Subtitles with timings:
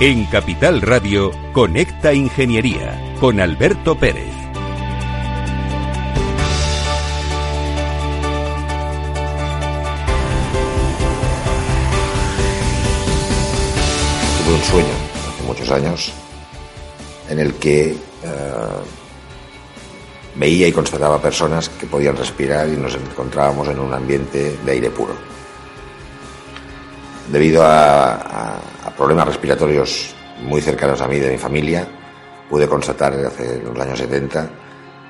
[0.00, 4.34] En Capital Radio, Conecta Ingeniería con Alberto Pérez.
[14.44, 14.88] Tuve un sueño
[15.28, 16.12] hace muchos años
[17.30, 17.96] en el que eh,
[20.34, 24.90] veía y constataba personas que podían respirar y nos encontrábamos en un ambiente de aire
[24.90, 25.33] puro.
[27.30, 28.60] Debido a,
[28.96, 31.86] problemas respiratorios muy cercanos a mí, de mi familia,
[32.48, 34.50] pude constatar hace los años 70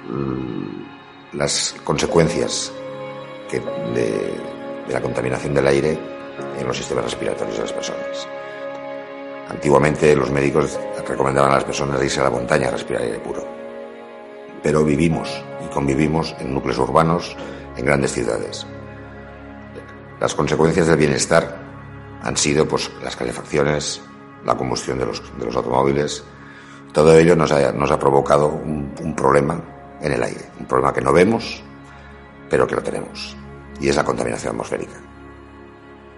[0.09, 2.73] mm, las consecuencias
[3.51, 4.41] de,
[4.89, 5.99] la contaminación del aire
[6.59, 8.29] en los sistemas respiratorios de las personas.
[9.49, 13.45] Antiguamente los médicos recomendaban a las personas irse a la montaña a respirar aire puro.
[14.63, 17.37] Pero vivimos y convivimos en núcleos urbanos,
[17.77, 18.67] en grandes ciudades.
[20.21, 21.64] Las consecuencias del bienestar
[22.25, 24.01] han sido pues, las calefacciones,
[24.45, 26.25] la combustión de los, de los automóviles.
[26.93, 29.61] Todo ello nos ha, nos ha provocado un, problema
[30.01, 31.63] en el aire, un problema que no vemos,
[32.49, 33.37] pero que lo tenemos,
[33.81, 34.95] y es la contaminación atmosférica.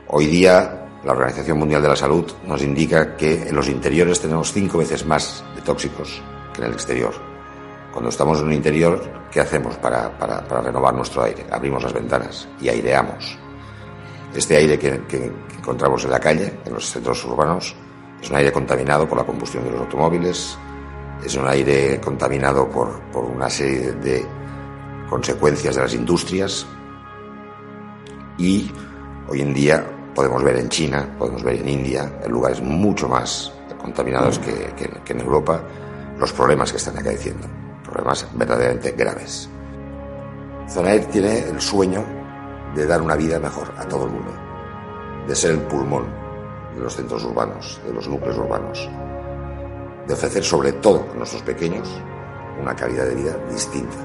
[0.09, 4.53] Hoy día la Organización Mundial de la Salud nos indica que en los interiores tenemos
[4.53, 7.15] cinco veces más de tóxicos que en el exterior.
[7.93, 11.47] Cuando estamos en un interior, ¿qué hacemos para, para renovar nuestro aire?
[11.51, 13.39] Abrimos las ventanas y aireamos.
[14.37, 17.75] Este aire que, que, encontramos en la calle, en los centros urbanos,
[18.23, 20.59] es un aire contaminado por la combustión de los automóviles,
[21.25, 24.25] es un aire contaminado por, por una serie de
[25.09, 26.67] consecuencias de las industrias
[28.37, 28.71] y
[29.29, 33.53] hoy en día podemos ver en China, podemos ver en India, en lugares mucho más
[33.81, 35.63] contaminados que, que, que en Europa,
[36.19, 37.47] los problemas que están acaeciendo,
[37.83, 39.49] problemas verdaderamente graves.
[40.69, 42.16] Zonair tiene el sueño
[42.75, 44.47] de dar una vida mejor a todo el mundo
[45.27, 46.07] de ser el pulmón
[46.75, 48.89] de los centros urbanos, de los núcleos urbanos,
[50.07, 51.89] de ofrecer sobre todo a nuestros pequeños
[52.61, 53.97] una calidad de vida distinta.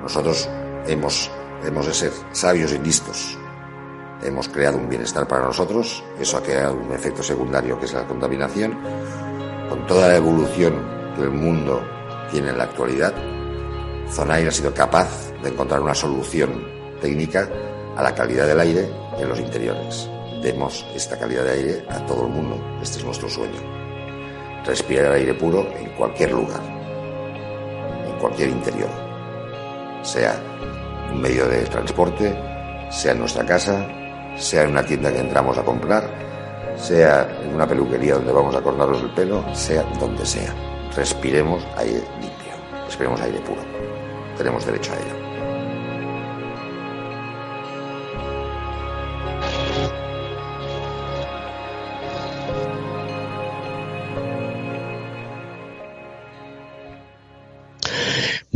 [0.00, 0.48] Nosotros
[0.86, 1.30] hemos,
[1.64, 3.38] hemos de ser sabios y listos.
[4.22, 8.06] Hemos creado un bienestar para nosotros, eso ha creado un efecto secundario que es la
[8.06, 8.78] contaminación.
[9.68, 10.74] Con toda la evolución
[11.16, 11.82] que el mundo
[12.30, 13.12] tiene en la actualidad,
[14.08, 16.66] Zonair ha sido capaz de encontrar una solución
[17.00, 17.48] técnica
[17.96, 18.88] a la calidad del aire
[19.18, 20.08] en los interiores.
[20.42, 22.56] Demos esta calidad de aire a todo el mundo.
[22.82, 23.60] Este es nuestro sueño.
[24.64, 26.60] Respirar aire puro en cualquier lugar,
[28.06, 28.90] en cualquier interior,
[30.02, 30.40] sea
[31.12, 32.36] un medio de transporte,
[32.90, 33.86] sea en nuestra casa,
[34.36, 36.08] sea en una tienda que entramos a comprar,
[36.76, 40.54] sea en una peluquería donde vamos a cortarnos el pelo, sea donde sea.
[40.96, 43.62] Respiremos aire limpio, respiremos aire puro.
[44.36, 45.21] Tenemos derecho a ello.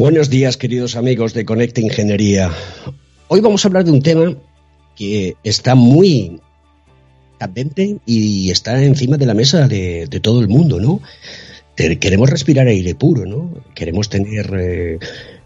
[0.07, 2.53] Buenos días, queridos amigos de Conecta Ingeniería.
[3.27, 4.37] Hoy vamos a hablar de un tema
[4.95, 6.41] que está muy
[7.41, 11.01] candente y está encima de la mesa de, todo el mundo, ¿no?
[11.75, 13.53] Queremos respirar aire puro, ¿no?
[13.75, 14.99] Queremos tener eh,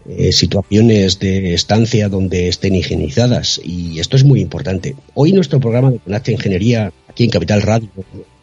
[0.07, 4.95] eh, situaciones de estancia donde estén higienizadas y esto es muy importante.
[5.15, 7.89] Hoy nuestro programa de Conecta Ingeniería aquí en Capital Radio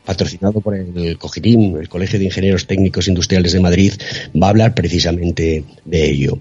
[0.08, 3.92] patrocinado por el COGITIM, el Colegio de Ingenieros Técnicos Industriales de Madrid,
[4.34, 6.38] va a hablar precisamente de ello.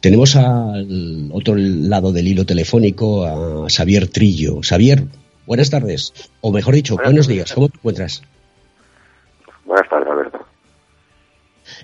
[0.00, 4.58] Tenemos al otro lado del hilo telefónico a Xavier Trillo.
[4.62, 5.04] Xavier,
[5.46, 8.20] buenas tardes, o mejor dicho, buenos días, ¿cómo te encuentras?
[9.64, 10.38] Buenas tardes, Alberto.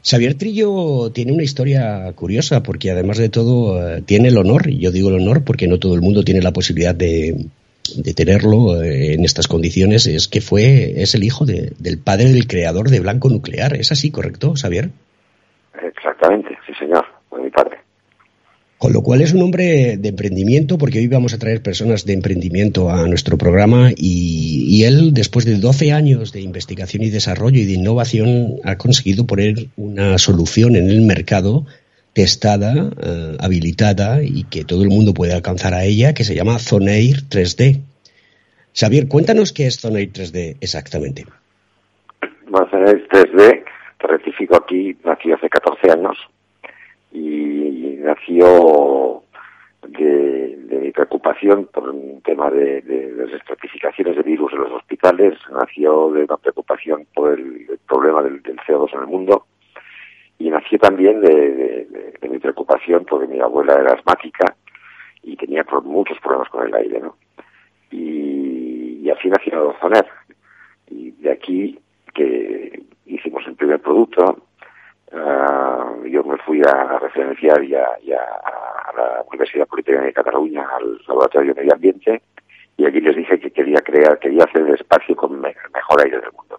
[0.02, 4.78] Xavier Trillo tiene una historia curiosa porque además de todo eh, tiene el honor, y
[4.78, 7.46] yo digo el honor porque no todo el mundo tiene la posibilidad de,
[7.96, 12.30] de tenerlo eh, en estas condiciones es que fue es el hijo de, del padre
[12.30, 13.76] del creador de Blanco Nuclear.
[13.76, 14.90] ¿Es así, correcto, Xavier?
[15.82, 17.78] Exactamente, sí, señor, fue mi padre.
[18.78, 22.14] Con lo cual es un hombre de emprendimiento, porque hoy vamos a traer personas de
[22.14, 27.60] emprendimiento a nuestro programa y, y, él, después de 12 años de investigación y desarrollo
[27.60, 31.66] y de innovación, ha conseguido poner una solución en el mercado
[32.12, 36.58] testada, eh, habilitada y que todo el mundo puede alcanzar a ella, que se llama
[36.58, 37.80] Zoneir 3D.
[38.74, 41.24] Xavier, cuéntanos qué es Zoneir 3D exactamente.
[42.48, 43.64] Bueno, Zoneir 3D,
[44.00, 46.16] te rectifico aquí, nació hace 14 años
[47.12, 49.22] y nació
[49.88, 56.24] de, mi preocupación por un tema de, de, de virus en los hospitales, nació de
[56.24, 59.46] una preocupación por el, problema del, del CO2 en el mundo
[60.40, 61.86] y nació también de,
[62.18, 64.56] de, mi preocupación porque mi abuela era asmática
[65.22, 67.16] y tenía muchos problemas con el aire, ¿no?
[67.90, 70.06] Y, y así nació Zoner.
[70.88, 71.78] Y de aquí
[72.14, 74.46] que hicimos el primer producto,
[75.12, 81.52] ah, yo me fui a referenciar ya, a la Universidad Politécnica de Cataluña, al Laboratorio
[81.52, 82.22] de Medio Ambiente,
[82.78, 86.18] y allí les dije que quería crear, quería hacer el espacio con el mejor aire
[86.18, 86.58] del mundo.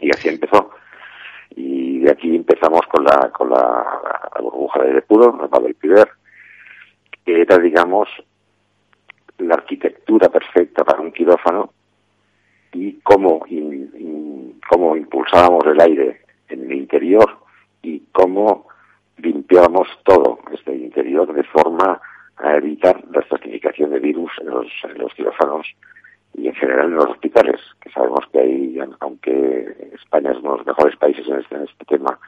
[0.00, 0.79] Y así empezó.
[1.50, 4.00] Y de aquí empezamos con la, con la,
[4.40, 6.08] burbuja de aire puro, el del Piber,
[7.24, 8.08] que era, digamos,
[9.38, 11.72] la arquitectura perfecta para un quirófano
[12.72, 13.44] y cómo,
[14.68, 17.38] cómo impulsábamos el aire en el interior
[17.82, 18.68] y cómo
[19.18, 22.00] limpiábamos todo este interior de forma
[22.36, 25.66] a evitar la estratificación de virus en los, en los quirófanos
[26.34, 30.58] y en general en los hospitales, que sabemos que hay, aunque España es uno de
[30.58, 32.18] los mejores países en este, este tema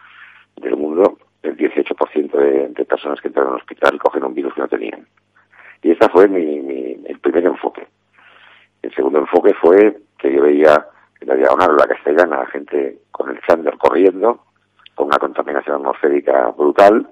[0.56, 4.60] del mundo, el 18% de, de personas que entran al hospital cogen un virus que
[4.60, 5.06] no tenían.
[5.82, 7.86] Y este fue mi, mi, el primer enfoque.
[8.82, 10.86] El segundo enfoque fue que yo veía
[11.20, 14.44] en la diagonal la castellana la gente con el chándal corriendo,
[14.94, 17.08] con una contaminación atmosférica brutal,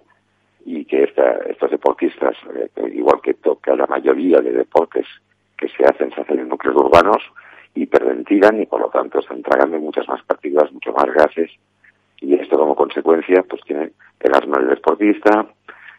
[0.64, 5.06] y que esta, estos deportistas, eh, igual que toca la mayoría de deportes
[5.60, 7.22] que se hacen, se hacen en núcleos urbanos,
[7.74, 11.50] hiperventilan y por lo tanto están tragando muchas más partículas, mucho más gases,
[12.20, 15.46] y esto como consecuencia pues tiene el asma del deportista,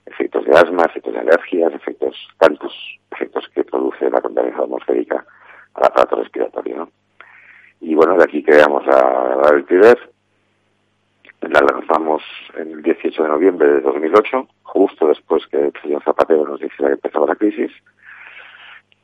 [0.05, 2.73] efectos de asma, efectos de alergias, efectos, tantos
[3.11, 5.25] efectos que produce la contaminación atmosférica
[5.75, 6.77] al aparato respiratorio.
[6.77, 6.89] ¿no?
[7.81, 9.51] Y bueno, de aquí creamos a la
[11.49, 12.21] la lanzamos
[12.57, 16.93] el 18 de noviembre de 2008, justo después que el señor Zapatero nos dijera que
[16.93, 17.71] empezaba la crisis.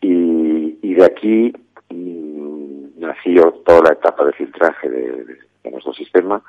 [0.01, 1.53] Y, de aquí
[1.89, 5.37] mm, nació toda la etapa de filtraje de,
[5.71, 6.41] nuestro sistema,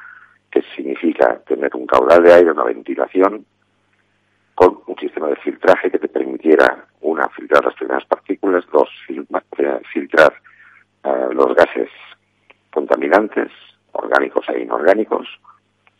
[0.50, 3.44] que significa tener un caudal de aire, una ventilación,
[4.54, 9.80] con un sistema de filtraje que te permitiera, una, filtrar las primeras partículas, dos, eh,
[9.92, 10.32] filtrar
[11.04, 11.90] eh, los gases
[12.72, 13.50] contaminantes,
[13.92, 15.28] orgánicos e inorgánicos,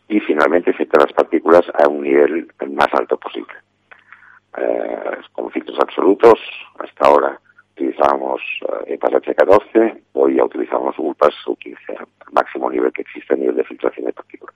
[0.07, 3.53] y finalmente filtrar las partículas a un nivel más alto posible.
[4.57, 6.39] Eh, con filtros absolutos,
[6.79, 7.39] hasta ahora
[7.73, 13.37] utilizábamos eh, EPAS H14, hoy ya utilizamos ULPAS U15, el máximo nivel que existe a
[13.37, 14.55] nivel de filtración de partículas.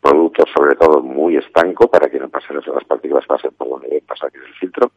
[0.00, 4.04] Productos sobre todo muy estanco para que no pasen las partículas pasen por donde deben
[4.06, 4.90] pasar, que es el filtro,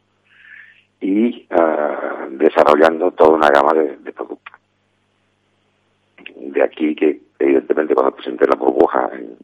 [1.00, 4.54] y eh, desarrollando toda una gama de, productos.
[6.36, 9.36] De aquí que evidentemente cuando presenté la burbuja en,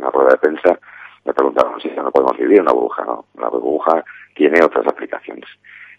[0.00, 0.78] la rueda de prensa
[1.24, 4.04] me preguntaron si no podemos vivir en la burbuja, no, la burbuja
[4.34, 5.48] tiene otras aplicaciones.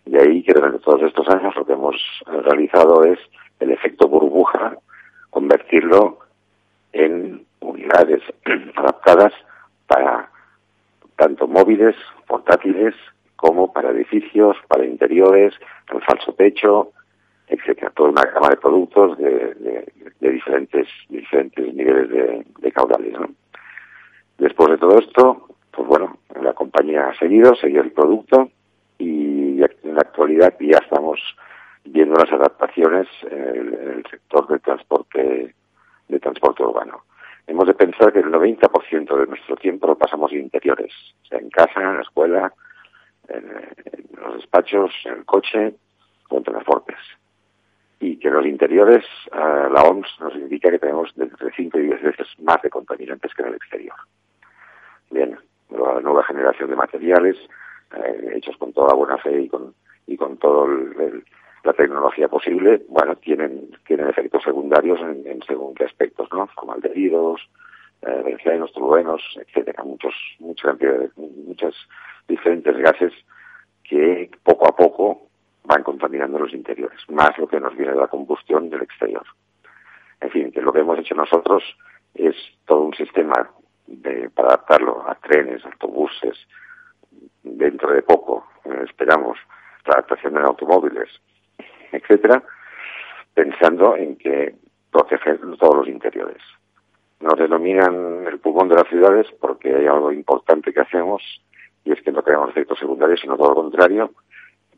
[0.06, 1.96] Y ahí que durante todos estos años lo que hemos
[2.28, 3.20] realizado es
[3.60, 4.78] el efecto burbuja,
[5.30, 6.20] convertirlo
[6.94, 8.22] en unidades
[8.76, 9.34] adaptadas
[9.88, 10.30] para
[11.16, 11.96] tanto móviles,
[12.28, 12.94] portátiles,
[13.36, 15.54] como para edificios, para interiores,
[15.94, 16.92] el falso techo,
[17.48, 19.86] etcétera, toda una gama de productos de,
[20.20, 22.10] diferentes diferentes niveles
[22.60, 23.16] de, caudales.
[24.38, 28.50] Después de todo esto, pues bueno, la compañía ha seguido, seguido el producto
[28.98, 31.20] y en la actualidad ya estamos
[31.86, 35.56] viendo las adaptaciones en el, sector del transporte
[36.08, 37.04] de transporte urbano.
[37.48, 40.92] Hemos de pensar que el 90% de nuestro tiempo lo pasamos en interiores,
[41.30, 42.54] sea en casa, en la escuela,
[43.28, 43.46] en,
[44.20, 45.76] los despachos, en el coche
[46.30, 46.98] o en transportes
[48.00, 51.84] y que en los interiores eh, la OMS nos indica que tenemos entre 5 y
[51.84, 53.96] 10 veces más de contaminantes que en el exterior.
[55.12, 55.38] Bien,
[55.70, 57.36] la nueva generación de materiales
[57.96, 59.74] eh, hechos con toda buena fe y con
[60.08, 60.68] y con toda
[61.64, 66.48] la tecnología posible, bueno, tienen tienen efectos secundarios en, según qué aspectos, ¿no?
[66.48, 67.42] Formaldehídos,
[68.04, 70.78] eh, bencianos, toluenos, etcétera, muchos muchas
[71.16, 71.74] muchas
[72.28, 73.14] diferentes gases
[73.84, 75.22] que poco a poco
[75.64, 79.26] van contaminando los interiores, más lo que nos viene de la combustión del exterior.
[80.22, 81.64] En fin, que lo que hemos hecho nosotros
[82.14, 82.36] es
[82.66, 83.50] todo un sistema
[83.88, 86.38] de, para adaptarlo a trenes, autobuses,
[87.44, 89.38] dentro de poco, eh, esperamos,
[89.86, 91.10] la adaptación en automóviles,
[91.92, 92.44] etcétera,
[93.34, 94.56] pensando en que
[94.92, 96.42] proteger todos los interiores.
[97.20, 101.22] Nos denominan el pulmón de las ciudades porque hay algo importante que hacemos
[101.84, 104.12] y es que no creamos efectos secundarios, sino todo lo contrario,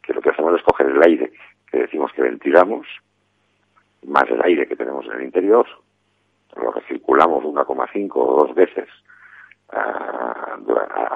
[0.04, 1.32] que lo que hacemos es coger el aire
[1.72, 2.88] que decimos que ventilamos,
[4.06, 5.66] más el aire que tenemos en el interior,
[6.56, 8.88] lo que circulamos 1,5 o dos veces
[9.70, 10.58] a,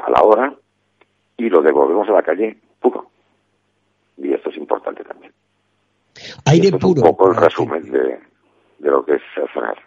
[0.10, 0.54] la hora
[1.38, 3.10] y lo devolvemos a la calle puro.
[4.18, 5.32] Y esto es importante también.
[6.46, 7.02] Aire puro.
[7.02, 8.20] Es un poco el resumen de,
[8.80, 9.22] lo que es
[9.54, 9.78] sonar.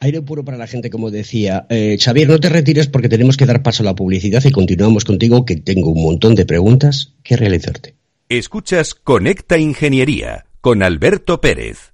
[0.00, 1.66] Aire puro para la gente, como decía.
[1.70, 5.04] Eh, Xavier, no te retires porque tenemos que dar paso a la publicidad y continuamos
[5.04, 7.94] contigo, que tengo un montón de preguntas que realizarte.
[8.28, 11.93] Escuchas Conecta Ingeniería con Alberto Pérez.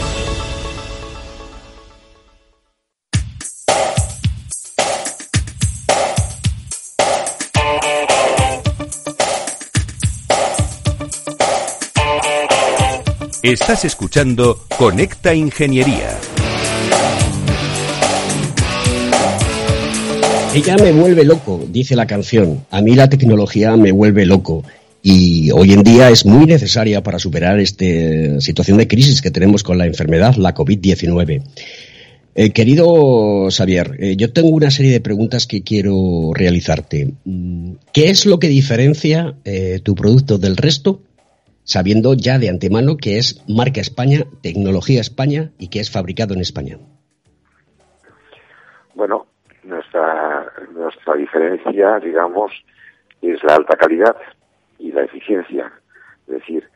[13.43, 16.15] Estás escuchando Conecta Ingeniería.
[20.53, 22.63] Ella me vuelve loco, dice la canción.
[22.69, 24.63] A mí la tecnología me vuelve loco.
[25.01, 29.63] Y hoy en día es muy necesaria para superar esta situación de crisis que tenemos
[29.63, 31.41] con la enfermedad, la COVID-19.
[32.35, 37.11] Eh, querido Xavier, eh, yo tengo una serie de preguntas que quiero realizarte.
[37.25, 41.01] Mm, ¿Qué es lo que diferencia eh, tu producto del resto
[41.63, 46.41] sabiendo ya de antemano que es marca España, tecnología España y que es fabricado en
[46.41, 46.77] España?
[48.95, 49.27] Bueno,
[49.63, 52.51] nuestra, nuestra diferencia, digamos,
[53.21, 54.15] es la alta calidad
[54.79, 55.71] y la eficiencia.
[56.27, 56.67] Es decir,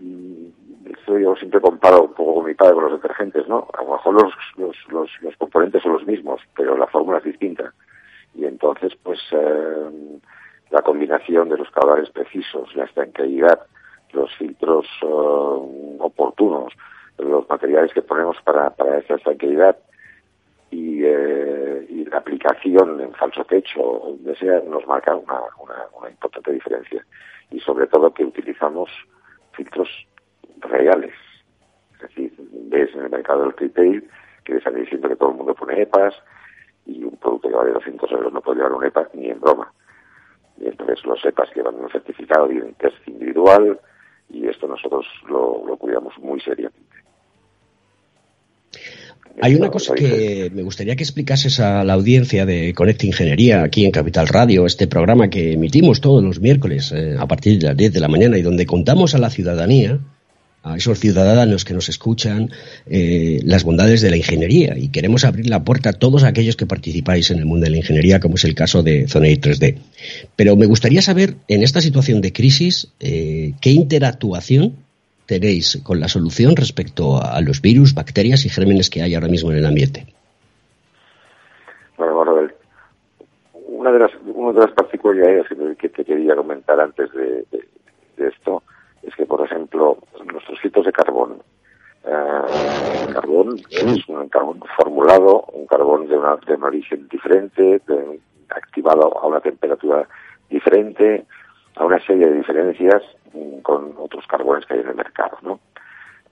[0.00, 0.46] mm,
[0.92, 3.68] esto yo siempre comparo un poco con mi padre con los detergentes, ¿no?
[3.78, 7.24] A lo mejor los, los, los, los componentes son los mismos, pero la fórmula es
[7.24, 7.72] distinta.
[8.34, 10.18] Y entonces, pues, eh,
[10.72, 13.60] la combinación de los caudales precisos, la estanqueidad,
[14.12, 16.72] los filtros uh, oportunos,
[17.18, 19.76] los materiales que ponemos para, para esa estanqueidad
[20.70, 26.52] y, eh, y, la aplicación en falso techo, donde sea, nos marca una, una, importante
[26.52, 27.04] diferencia.
[27.50, 28.88] Y sobre todo que utilizamos
[29.52, 29.88] filtros
[30.60, 31.12] reales.
[31.96, 34.08] Es decir, ves en el mercado del retail
[34.44, 36.14] que están diciendo que todo el mundo pone EPAs
[36.86, 39.70] y un producto que vale 200 euros no puede llevar un EPA ni en broma
[40.68, 43.78] entonces los sepas que van un certificado de test individual
[44.30, 46.80] y esto nosotros lo, lo cuidamos muy seriamente.
[49.40, 53.84] Hay una cosa que me gustaría que explicases a la audiencia de Conecta Ingeniería aquí
[53.84, 57.76] en Capital Radio, este programa que emitimos todos los miércoles eh, a partir de las
[57.76, 60.00] 10 de la mañana y donde contamos a la ciudadanía
[60.62, 62.50] a esos ciudadanos que nos escuchan
[62.86, 66.66] eh, las bondades de la ingeniería y queremos abrir la puerta a todos aquellos que
[66.66, 69.78] participáis en el mundo de la ingeniería, como es el caso de Zonei 3D.
[70.36, 74.76] Pero me gustaría saber, en esta situación de crisis, eh, qué interactuación
[75.26, 79.50] tenéis con la solución respecto a los virus, bacterias y gérmenes que hay ahora mismo
[79.50, 80.06] en el ambiente.
[81.96, 82.48] Bueno, bueno,
[83.68, 85.46] una de las, una de las particularidades
[85.78, 87.44] que te quería comentar antes de
[88.28, 88.62] esto
[89.02, 89.98] es que, por ejemplo,
[90.32, 91.42] nuestros filtros de carbón,
[92.04, 97.80] eh, el carbón es un carbón formulado, un carbón de, una, de un origen diferente,
[97.86, 100.08] de, activado a una temperatura
[100.50, 101.24] diferente,
[101.76, 105.60] a una serie de diferencias mm, con otros carbones que hay en el mercado, ¿no?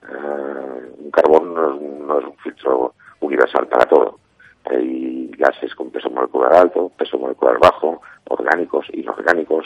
[0.03, 4.19] Eh, un carbón no es, no es un filtro universal para todo.
[4.65, 9.65] Hay gases con peso molecular alto, peso molecular bajo, orgánicos, inorgánicos,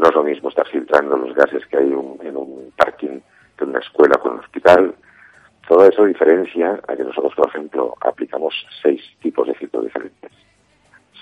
[0.00, 3.20] no es lo mismo estar filtrando los gases que hay un, en un parking
[3.58, 4.94] de una escuela con un hospital.
[5.68, 10.32] todo eso diferencia a que nosotros, por ejemplo, aplicamos seis tipos de filtros diferentes.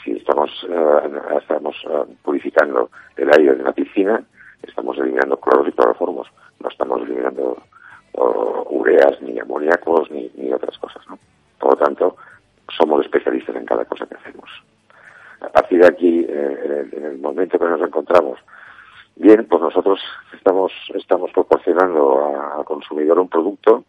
[0.03, 4.23] Si estamos, eh, estamos eh, purificando el aire de una piscina,
[4.63, 6.29] estamos eliminando cloros y cloroformos,
[6.61, 7.59] no estamos eliminando
[8.71, 11.03] ureas, ni amoníacos, ni, ni otras cosas.
[11.09, 11.19] ¿no?
[11.59, 12.17] Por lo tanto,
[12.77, 14.49] somos especialistas en cada cosa que hacemos.
[15.41, 18.39] A partir de aquí, eh, en, el, momento que nos encontramos,
[19.19, 20.01] bien, pues nosotros
[20.33, 23.85] estamos, estamos proporcionando al consumidor un producto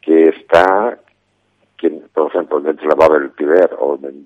[0.00, 0.98] que está,
[1.76, 4.24] que, por ejemplo, dentro de la Babel Piver o en,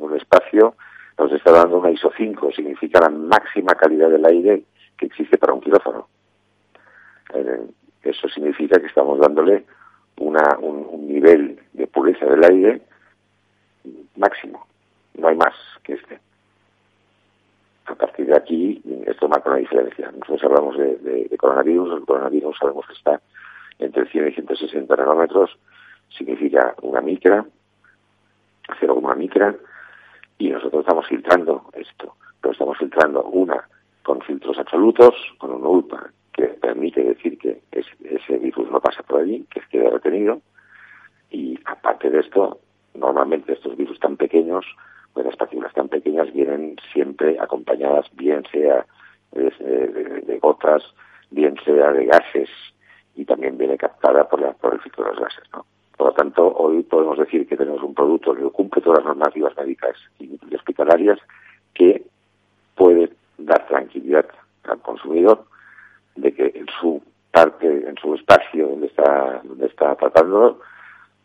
[0.00, 0.74] un, espacio,
[1.18, 4.62] nos está dando una ISO 5, significa la máxima calidad del aire
[4.96, 6.08] que existe para un quirófano.
[7.34, 7.66] Eh,
[8.02, 9.64] eso significa que estamos dándole
[10.18, 12.82] una, un, nivel de pureza del aire
[14.16, 14.66] máximo.
[15.14, 16.20] No hay más que este.
[17.86, 20.10] A partir de aquí, esto marca una diferencia.
[20.10, 23.20] Nosotros hablamos de, coronavirus, el coronavirus sabemos que está
[23.78, 25.56] entre 100 y 160 nanómetros,
[26.08, 27.44] significa una micra,
[28.88, 29.54] una micra,
[30.38, 32.14] y nosotros estamos filtrando esto.
[32.40, 33.68] Pero estamos filtrando una
[34.02, 39.20] con filtros absolutos, con un ULPA que permite decir que ese virus no pasa por
[39.20, 40.40] allí, que quede retenido.
[41.30, 42.60] Y aparte de esto,
[42.94, 44.64] normalmente estos virus tan pequeños,
[45.24, 48.86] las partículas tan pequeñas vienen siempre acompañadas, bien sea
[49.32, 50.82] de, gotas,
[51.30, 52.48] bien sea de gases,
[53.14, 55.44] y también viene captada por, por el filtro de los gases.
[55.96, 59.56] Por lo tanto, hoy podemos decir que tenemos un producto que cumple todas las normativas
[59.56, 61.18] médicas y hospitalarias
[61.72, 62.04] que
[62.74, 64.26] puede dar tranquilidad
[64.64, 65.44] al consumidor
[66.16, 70.60] de que en su parte, en su espacio donde está, donde está tratando,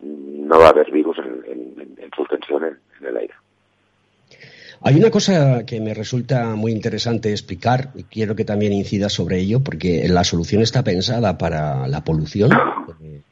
[0.01, 3.33] no va a haber virus en, suspensión en, el aire.
[4.83, 9.39] Hay una cosa que me resulta muy interesante explicar y quiero que también incida sobre
[9.39, 12.50] ello porque la solución está pensada para la polución,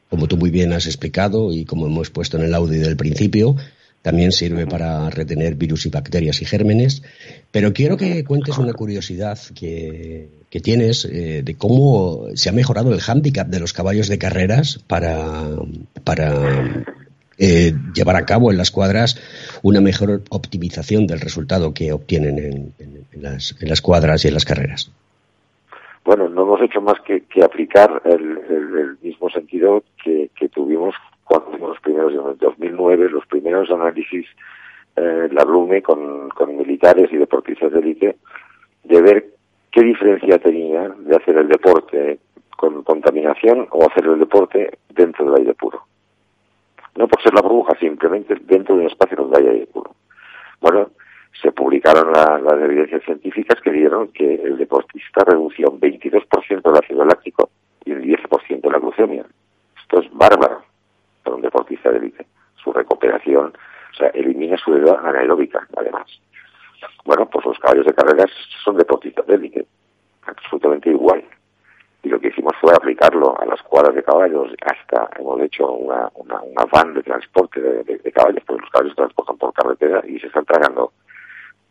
[0.08, 3.56] como tú muy bien has explicado y como hemos puesto en el audio del principio,
[4.02, 7.02] también sirve para retener virus y bacterias y gérmenes.
[7.50, 10.28] Pero quiero que cuentes una curiosidad que,
[10.62, 15.48] tienes eh, de cómo se ha mejorado el hándicap de los caballos de carreras para,
[16.04, 16.84] para
[17.42, 19.16] eh, llevar a cabo en las cuadras
[19.62, 24.92] una mejor optimización del resultado que obtienen en, las, cuadras y en las carreras.
[26.04, 32.12] Bueno, no hemos hecho más que, aplicar el, mismo sentido que, tuvimos cuando los primeros,
[32.12, 34.26] en 2009, los primeros análisis,
[34.96, 38.16] eh, la Blume con militares y deportistas de élite,
[38.84, 39.26] de ver
[39.70, 42.18] qué diferencia tenía de hacer el deporte
[42.56, 45.89] con contaminación o hacer el deporte dentro del aire puro.
[47.00, 49.94] No por ser la burbuja, simplemente dentro de un espacio donde hay aire puro.
[50.60, 50.90] Bueno,
[51.40, 57.02] se publicaron las evidencias científicas que dieron que el deportista reducía un 22% del ácido
[57.06, 57.48] láctico
[57.86, 59.24] y un 10% de la glucemia.
[59.80, 60.62] Esto es bárbaro
[61.24, 62.12] para un deportista de.
[62.62, 66.04] Su recuperación, o sea, elimina su edad anaeróbica, además.
[67.06, 68.30] Bueno, pues los caballos de carreras
[68.62, 69.66] son deportistas de élite,
[70.26, 71.24] absolutamente igual.
[72.02, 76.10] Y lo que hicimos fue aplicarlo a las cuadras de caballos, hasta hemos hecho una,
[76.14, 76.40] una,
[76.72, 80.92] van de transporte de, caballos, porque los caballos transportan por carretera y se están tragando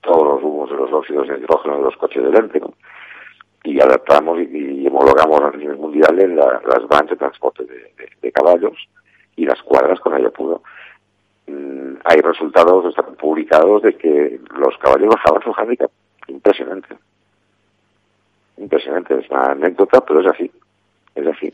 [0.01, 2.61] todos los humos de los óxidos de hidrógeno de los coches de lente,
[3.63, 7.65] y adaptamos y, homologamos a nivel mundial las vans de transporte
[8.21, 8.77] de caballos
[9.35, 10.61] y las cuadras con aire puro.
[11.47, 15.89] Mm, hay resultados están publicados de que los caballos bajaban su handicap.
[16.27, 16.95] Impresionante.
[18.59, 19.15] Impresionante.
[19.19, 20.51] Es una anécdota, pero es así.
[21.15, 21.53] Es así.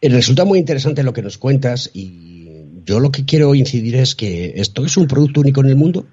[0.00, 4.14] Eh, resulta muy interesante lo que nos cuentas y yo lo que quiero incidir es
[4.14, 6.04] que esto es un producto único en el mundo.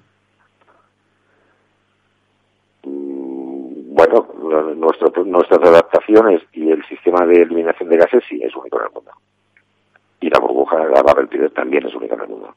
[2.84, 4.28] Mm, bueno,
[4.76, 8.92] nuestro, nuestras adaptaciones y el sistema de eliminación de gases sí es único en el
[8.92, 9.10] mundo
[10.20, 12.54] y la burbuja de la Babel también es única en el mundo.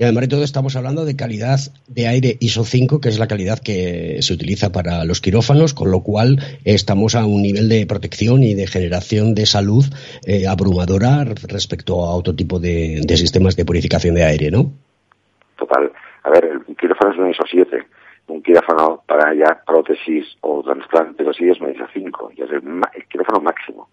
[0.00, 1.58] Y además de todo estamos hablando de calidad
[1.88, 5.90] de aire ISO 5, que es la calidad que se utiliza para los quirófanos, con
[5.90, 9.84] lo cual estamos a un nivel de protección y de generación de salud
[10.24, 14.70] eh, abrumadora respecto a otro tipo de, sistemas de purificación de aire, ¿no?
[15.56, 15.90] Total.
[16.22, 17.84] A ver, el quirófano es un ISO 7.
[18.28, 22.50] Un quirófano para ya prótesis o trasplante, pero sí es un ISO 5, y es
[22.52, 22.62] el
[23.10, 23.88] quirófano máximo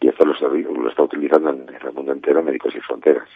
[0.00, 3.28] y esto lo está, utilizando en, el mundo entero Médicos y Fronteras.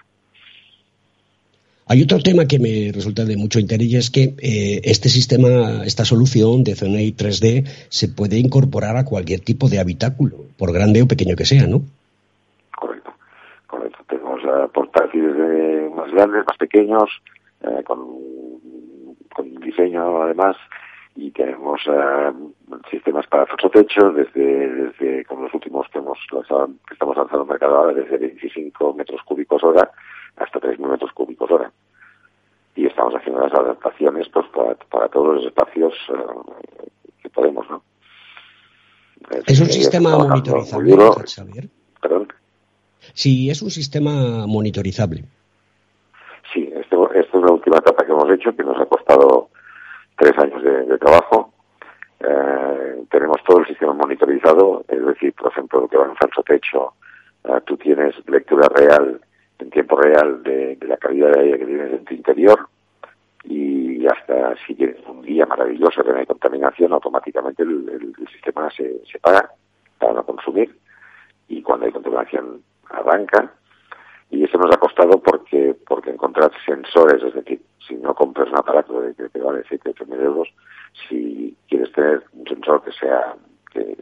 [1.89, 5.85] Hay otro tema que me resulta de mucho interés y es que eh, este sistema,
[5.85, 11.03] esta solución de ZONEI 3D se puede incorporar a cualquier tipo de habitáculo, por grande
[11.03, 11.83] o pequeño que sea, ¿no?
[12.79, 13.13] Correcto,
[13.67, 13.99] correcto.
[14.09, 15.35] Tenemos uh, portátiles
[15.95, 17.11] más grandes, más pequeños,
[17.63, 17.99] eh, con,
[19.35, 20.57] con diseño además,
[21.17, 21.81] y tenemos
[22.91, 27.77] sistemas para techo desde, desde como los últimos que, hemos, que estamos lanzando al mercado
[27.77, 29.91] ahora, desde 25 metros cúbicos hora
[30.37, 31.73] hasta 3.000 metros cúbicos hora.
[32.75, 34.47] Y estamos haciendo las adaptaciones pues,
[34.91, 37.83] para, todos los espacios eh, que podemos, ¿no?
[39.47, 40.97] Es, un sistema monitorizable,
[42.01, 42.29] ¿Perdón?
[43.15, 45.25] Sí, es un sistema monitorizable.
[46.53, 49.49] Sí, esta es una última etapa que hemos hecho que nos ha costado
[50.19, 51.53] tres años de, trabajo.
[52.21, 56.43] Eh, tenemos todo el sistema monitorizado, es decir, por ejemplo, lo que va en falso
[56.43, 56.95] techo,
[57.45, 59.21] eh, tú tienes lectura real,
[59.63, 62.69] en tiempo real, de, la calidad de aire que tienes en tu interior
[63.45, 69.03] y hasta si tienes un día maravilloso que no hay contaminación, automáticamente el, sistema se,
[69.11, 69.51] se paga
[69.99, 70.77] para no consumir
[71.49, 73.53] y cuando hay contaminación arranca.
[74.31, 78.59] Y eso nos ha costado porque porque encontrar sensores, es decir, si no compras un
[78.59, 80.49] aparato de, que te vale 7, 8 mil euros,
[81.09, 83.35] si quieres tener un sensor que sea
[83.71, 83.97] que,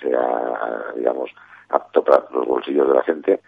[0.00, 1.30] sea, digamos,
[1.68, 3.40] apto para los bolsillos de la gente,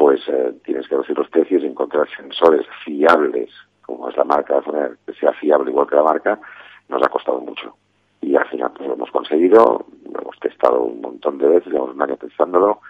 [0.00, 3.50] pues eh, tienes que reducir los precios y encontrar sensores fiables,
[3.84, 6.40] como es la marca de que sea fiable igual que la marca,
[6.88, 7.76] nos ha costado mucho.
[8.22, 11.94] Y al final pues, lo hemos conseguido, lo hemos testado un montón de veces, llevamos
[11.94, 12.80] un año testándolo,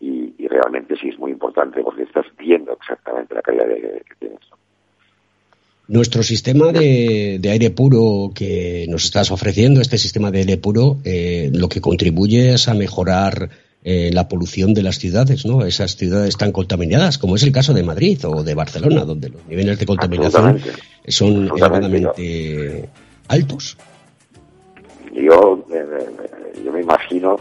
[0.00, 4.14] y, realmente sí es muy importante porque estás viendo exactamente la calidad de aire que
[4.18, 4.40] tienes.
[5.88, 11.50] Nuestro sistema de, aire puro que nos estás ofreciendo, este sistema de aire puro, eh,
[11.54, 13.48] lo que contribuye es a mejorar
[13.82, 15.64] eh, la polución de las ciudades, ¿no?
[15.64, 19.46] Esas ciudades tan contaminadas, como es el caso de Madrid o de Barcelona, donde los
[19.46, 20.60] niveles de contaminación
[21.08, 22.88] son elevadamente
[23.28, 23.78] altos.
[25.12, 25.64] Yo,
[26.64, 27.36] yo me imagino,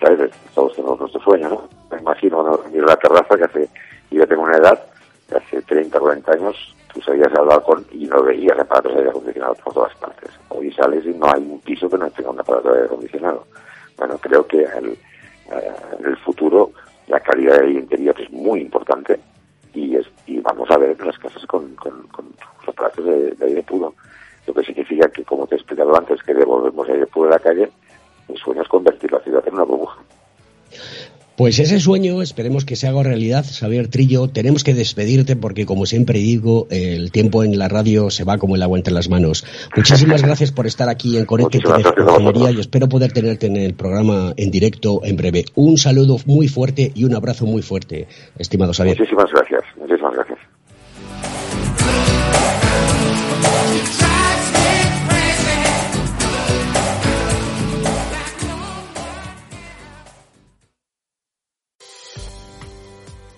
[0.00, 0.30] ¿sabes?
[0.54, 1.68] Todos tenemos nuestro sueño, ¿no?
[1.92, 2.60] me imagino, ¿no?
[2.72, 3.68] miro la terraza que hace,
[4.10, 4.82] yo tengo una edad,
[5.28, 9.10] que hace 30, 40 años, tú salías al balcón y no veías aparatos de aire
[9.10, 10.30] acondicionado por todas partes.
[10.48, 13.46] Hoy sales y no hay un piso que no tenga un aparato de aire acondicionado.
[13.98, 14.98] Bueno, creo que eh,
[15.98, 16.72] en el futuro
[17.08, 19.20] la calidad del interior es muy importante
[19.74, 22.26] y, es, y vamos a ver las casas con, con, con
[22.66, 23.94] aparatos de, aire puro.
[24.46, 27.38] Lo que significa que, como te he explicado antes, que devolvemos aire puro a la
[27.38, 27.70] calle,
[28.28, 30.01] mi sueño es convertir la ciudad en una burbuja.
[31.42, 34.28] Pues ese sueño esperemos que se haga realidad, Xavier Trillo.
[34.28, 38.54] Tenemos que despedirte porque, como siempre digo, el tiempo en la radio se va como
[38.54, 39.44] el agua entre las manos.
[39.74, 44.52] Muchísimas gracias por estar aquí en Conecte y espero poder tenerte en el programa en
[44.52, 45.44] directo en breve.
[45.56, 48.06] Un saludo muy fuerte y un abrazo muy fuerte,
[48.38, 48.96] estimado Xavier.
[48.96, 49.64] Muchísimas gracias.
[49.76, 50.01] Muchísimas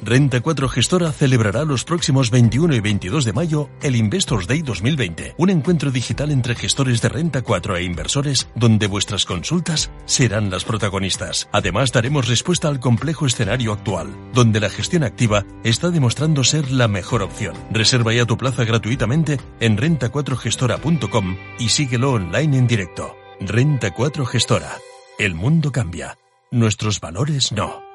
[0.05, 0.43] gracias.
[0.43, 5.51] 4 Gestora celebrará los próximos 21 y 22 de mayo el Investors Day 2020, un
[5.51, 11.49] encuentro digital entre gestores de Renta 4 e inversores donde vuestras consultas serán las protagonistas.
[11.53, 16.89] Además, daremos respuesta al complejo escenario actual, donde la gestión activa está demostrando ser la
[16.89, 17.55] mejor opción.
[17.71, 23.17] Reserva ya tu plaza gratuitamente en renta4gestora.com y síguelo online en directo.
[23.41, 24.77] Renta 4 Gestora.
[25.19, 26.19] El mundo cambia.
[26.51, 27.94] Nuestros valores no.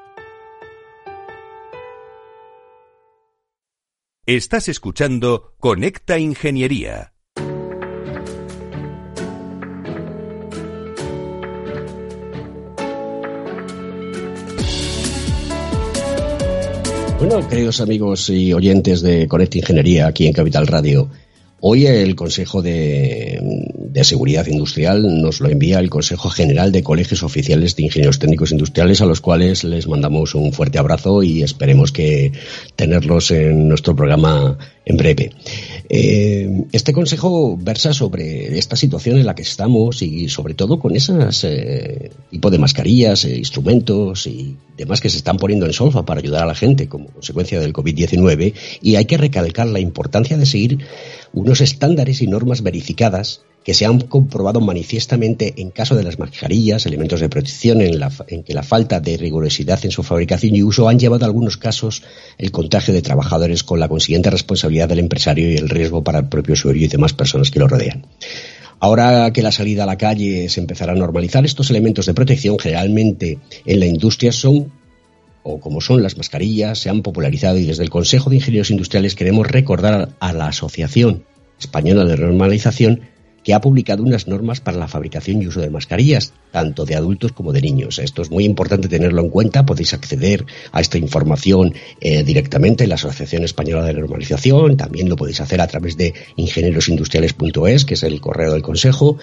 [4.32, 7.14] Estás escuchando Conecta Ingeniería.
[17.18, 21.10] Bueno, queridos amigos y oyentes de Conecta Ingeniería aquí en Capital Radio,
[21.62, 23.38] Hoy el Consejo de,
[24.02, 29.02] Seguridad Industrial nos lo envía el Consejo General de Colegios Oficiales de Ingenieros Técnicos Industriales,
[29.02, 32.32] a los cuales les mandamos un fuerte abrazo y esperemos que
[32.76, 35.32] tenerlos en nuestro programa en breve.
[35.92, 40.94] Eh, este consejo versa sobre esta situación en la que estamos y sobre todo con
[40.94, 46.04] esas eh, tipo de mascarillas, eh, instrumentos y demás que se están poniendo en solfa
[46.04, 50.38] para ayudar a la gente como consecuencia del COVID-19 y hay que recalcar la importancia
[50.38, 50.78] de seguir
[51.32, 56.86] unos estándares y normas verificadas que se han comprobado manifiestamente en caso de las mascarillas,
[56.86, 60.62] elementos de protección en, la, en, que la falta de rigurosidad en su fabricación y
[60.62, 62.02] uso han llevado a algunos casos
[62.38, 66.28] el contagio de trabajadores con la consiguiente responsabilidad del empresario y el riesgo para el
[66.28, 68.06] propio usuario y demás personas que lo rodean.
[68.82, 72.58] Ahora que la salida a la calle se empezará a normalizar, estos elementos de protección
[72.58, 74.72] generalmente en la industria son
[75.42, 79.14] o como son las mascarillas, se han popularizado y desde el Consejo de Ingenieros Industriales
[79.14, 81.24] queremos recordar a la Asociación
[81.58, 83.02] Española de Normalización
[83.44, 87.32] que ha publicado unas normas para la fabricación y uso de mascarillas, tanto de adultos
[87.32, 87.98] como de niños.
[87.98, 89.64] Esto es muy importante tenerlo en cuenta.
[89.64, 94.76] Podéis acceder a esta información eh, directamente en la Asociación Española de Normalización.
[94.76, 99.18] También lo podéis hacer a través de ingenierosindustriales.es, que es el correo del Consejo,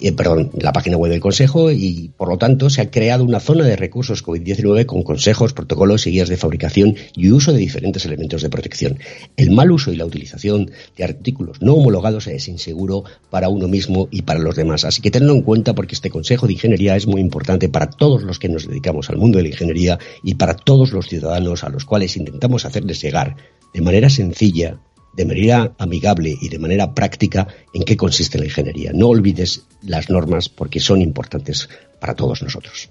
[0.00, 1.70] eh, perdón, la página web del Consejo.
[1.70, 6.06] Y por lo tanto se ha creado una zona de recursos COVID-19 con consejos, protocolos
[6.06, 8.98] y guías de fabricación y uso de diferentes elementos de protección.
[9.36, 14.08] El mal uso y la utilización de artículos no homologados es inseguro para uno mismo
[14.10, 14.84] y para los demás.
[14.84, 18.22] Así que tenlo en cuenta porque este Consejo de Ingeniería es muy importante para todos
[18.22, 21.68] los que nos dedicamos al mundo de la ingeniería y para todos los ciudadanos a
[21.68, 23.36] los cuales intentamos hacerles llegar
[23.72, 24.80] de manera sencilla,
[25.14, 28.92] de manera amigable y de manera práctica en qué consiste la ingeniería.
[28.92, 31.68] No olvides las normas porque son importantes
[32.00, 32.90] para todos nosotros.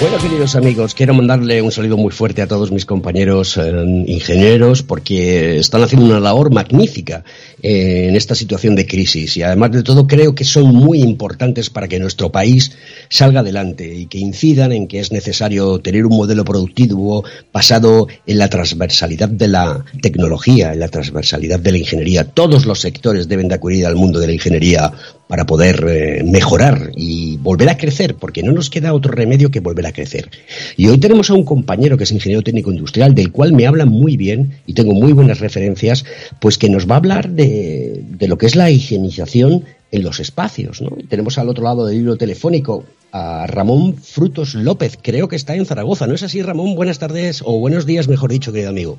[0.00, 3.70] Bueno, queridos amigos, quiero mandarle un saludo muy fuerte a todos mis compañeros eh,
[4.06, 7.22] ingenieros porque están haciendo una labor magnífica
[7.62, 11.68] eh, en esta situación de crisis y además de todo creo que son muy importantes
[11.68, 12.72] para que nuestro país
[13.10, 18.38] salga adelante y que incidan en que es necesario tener un modelo productivo basado en
[18.38, 22.24] la transversalidad de la tecnología, en la transversalidad de la ingeniería.
[22.24, 24.94] Todos los sectores deben de acudir al mundo de la ingeniería
[25.30, 29.60] para poder eh, mejorar y volver a crecer, porque no nos queda otro remedio que
[29.60, 30.28] volver a crecer.
[30.76, 33.86] Y hoy tenemos a un compañero que es ingeniero técnico industrial, del cual me habla
[33.86, 36.04] muy bien y tengo muy buenas referencias,
[36.40, 40.18] pues que nos va a hablar de, de lo que es la higienización en los
[40.18, 40.82] espacios.
[40.82, 40.90] ¿no?
[41.08, 45.64] tenemos al otro lado del libro telefónico a Ramón Frutos López, creo que está en
[45.64, 46.08] Zaragoza.
[46.08, 46.74] ¿No es así, Ramón?
[46.74, 48.98] Buenas tardes o buenos días, mejor dicho, querido amigo.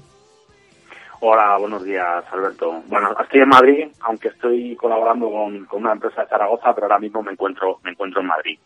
[1.23, 2.81] Hola, buenos días, Alberto.
[2.87, 7.21] Bueno, estoy en Madrid, aunque estoy colaborando con, una empresa de Zaragoza, pero ahora mismo
[7.21, 8.59] me encuentro, me encuentro en Madrid.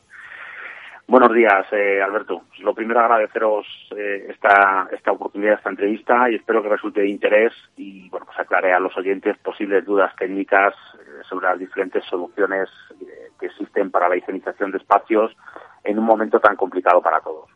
[1.06, 2.44] Buenos días, eh, Alberto.
[2.60, 7.52] Lo primero, agradeceros eh, esta, esta oportunidad, esta entrevista, y espero que resulte de interés
[7.76, 12.70] y bueno, pues aclare a los oyentes posibles dudas técnicas eh, sobre las diferentes soluciones
[13.38, 15.36] que existen para la higienización de espacios
[15.84, 17.50] en un momento tan complicado para todos.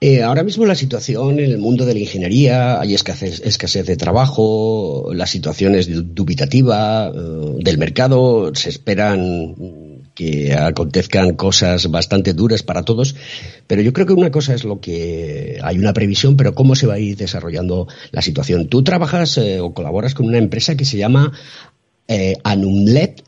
[0.00, 5.10] Eh, ahora mismo la situación en el mundo de la ingeniería, hay escasez, de trabajo,
[5.12, 9.56] la situación es dubitativa eh, del mercado, se esperan
[10.14, 13.16] que acontezcan cosas bastante duras para todos,
[13.66, 16.86] pero yo creo que una cosa es lo que hay una previsión, pero cómo se
[16.86, 18.68] va a ir desarrollando la situación.
[18.68, 21.32] Tú trabajas eh, o colaboras con una empresa que se llama
[22.42, 23.27] Anumlet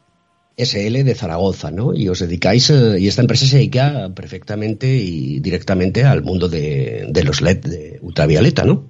[0.65, 1.95] SL de Zaragoza, ¿no?
[1.95, 7.11] Y os dedicáis, eh, y esta empresa se dedica perfectamente y directamente al mundo de,
[7.25, 8.85] los LED de ultravioleta, ¿no?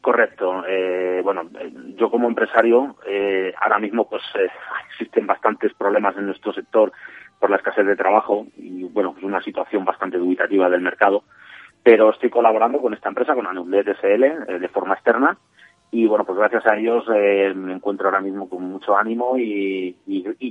[0.00, 0.64] Correcto.
[0.66, 1.50] Eh, bueno,
[1.96, 4.22] yo como empresario, eh, ahora mismo pues
[4.90, 6.92] existen bastantes problemas en nuestro sector
[7.38, 11.24] por la escasez de trabajo y bueno, pues una situación bastante dubitativa del mercado,
[11.82, 15.38] pero estoy colaborando con esta empresa, con Anumlet SL, de forma externa,
[15.90, 19.96] y bueno, pues gracias a ellos eh, me encuentro ahora mismo con mucho ánimo y,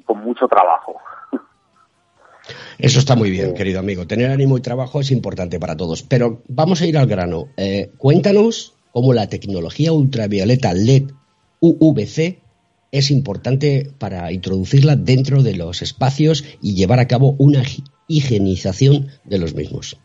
[0.05, 0.99] con mucho trabajo.
[2.79, 4.07] Eso está muy bien, querido amigo.
[4.07, 6.03] Tener ánimo y trabajo es importante para todos.
[6.03, 7.47] Pero vamos a ir al grano.
[7.57, 11.11] Eh, cuéntanos cómo la tecnología ultravioleta LED
[11.59, 12.39] UVC
[12.91, 17.61] es importante para introducirla dentro de los espacios y llevar a cabo una
[18.07, 19.99] higienización de los mismos.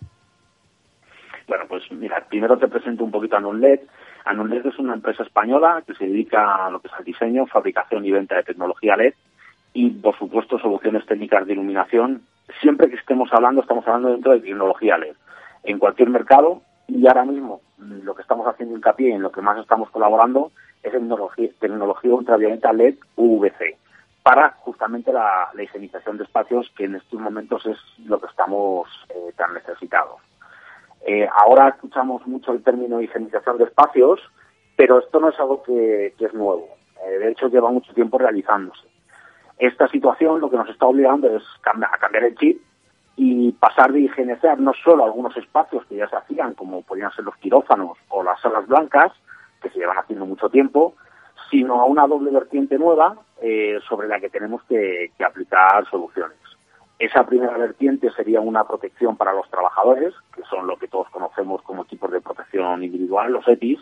[1.46, 3.80] Bueno, pues mira, primero te presento un poquito a NonLED.
[4.24, 8.04] ANonLED es una empresa española que se dedica a lo que es el diseño, fabricación
[8.04, 9.14] y venta de tecnología LED
[9.72, 12.22] y, por supuesto, soluciones técnicas de iluminación.
[12.60, 15.14] Siempre que estemos hablando, estamos hablando dentro de tecnología LED.
[15.64, 19.58] En cualquier mercado, y ahora mismo lo que estamos haciendo hincapié, en lo que más
[19.58, 23.76] estamos colaborando, es tecnología, tecnología ultravioleta LED UVC
[24.22, 29.32] para justamente la, higienización de espacios, que en estos momentos es lo que estamos eh,
[29.36, 30.20] tan necesitados.
[31.04, 34.20] Eh, ahora escuchamos mucho el término higienización de espacios,
[34.76, 36.68] pero esto no es algo que, es nuevo.
[37.04, 38.86] Eh, de hecho, lleva mucho tiempo realizándose.
[39.58, 42.60] Esta situación lo que nos está obligando es a cambiar el chip
[43.16, 47.24] y pasar de higienizar no solo algunos espacios que ya se hacían, como podían ser
[47.24, 49.12] los quirófanos o las salas blancas,
[49.60, 50.94] que se llevan haciendo mucho tiempo,
[51.50, 56.38] sino a una doble vertiente nueva eh, sobre la que tenemos que, aplicar soluciones.
[57.02, 61.60] Esa primera vertiente sería una protección para los trabajadores, que son lo que todos conocemos
[61.62, 63.80] como equipos de protección individual, los EPIs,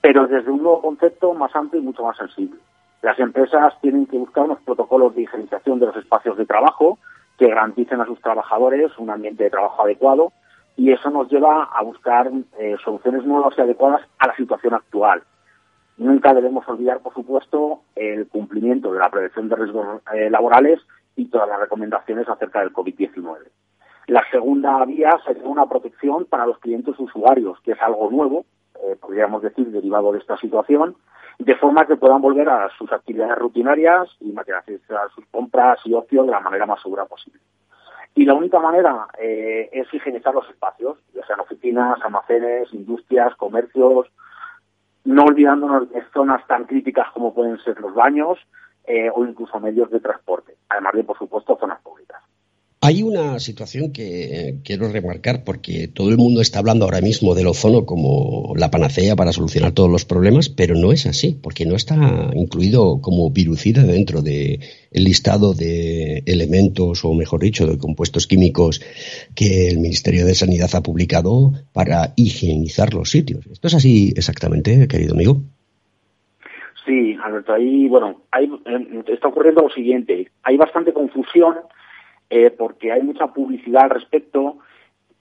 [0.00, 2.60] pero desde un nuevo concepto más amplio y mucho más sensible.
[3.02, 7.00] Las empresas tienen que buscar unos protocolos de higienización de los espacios de trabajo
[7.36, 10.30] que garanticen a sus trabajadores un ambiente de trabajo adecuado
[10.76, 12.30] y eso nos lleva a buscar
[12.60, 15.24] eh, soluciones nuevas y adecuadas a la situación actual.
[15.96, 20.78] Nunca debemos olvidar, por supuesto, el cumplimiento de la prevención de riesgos eh, laborales
[21.16, 23.38] y todas las recomendaciones acerca del COVID-19.
[24.06, 28.44] La segunda vía sería una protección para los clientes usuarios, que es algo nuevo,
[28.84, 30.94] eh, podríamos decir, derivado de esta situación,
[31.38, 36.24] de forma que puedan volver a sus actividades rutinarias y materializar sus compras y ocio
[36.24, 37.40] de la manera más segura posible.
[38.14, 44.06] Y la única manera eh, es higienizar los espacios, ya sean oficinas, almacenes, industrias, comercios,
[45.04, 48.38] no olvidándonos de zonas tan críticas como pueden ser los baños
[48.86, 52.22] eh, o incluso medios de transporte, además de, por supuesto, zonas públicas.
[52.82, 57.48] Hay una situación que quiero remarcar porque todo el mundo está hablando ahora mismo del
[57.48, 61.74] ozono como la panacea para solucionar todos los problemas, pero no es así, porque no
[61.74, 64.60] está incluido como virucida dentro del
[64.92, 68.80] listado de elementos, o mejor dicho, de compuestos químicos
[69.34, 73.46] que el Ministerio de Sanidad ha publicado para higienizar los sitios.
[73.50, 75.42] ¿Esto es así exactamente, querido amigo?
[76.86, 80.30] Sí, Alberto, ahí, bueno, eh, está ocurriendo lo siguiente.
[80.44, 81.56] Hay bastante confusión
[82.30, 84.58] eh, porque hay mucha publicidad al respecto,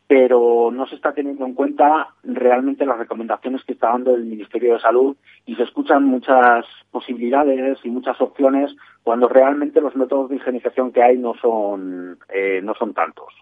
[0.07, 4.73] pero no se está teniendo en cuenta realmente las recomendaciones que está dando el Ministerio
[4.73, 10.35] de Salud y se escuchan muchas posibilidades y muchas opciones cuando realmente los métodos de
[10.35, 13.33] higienización que hay no son, eh, no son tantos.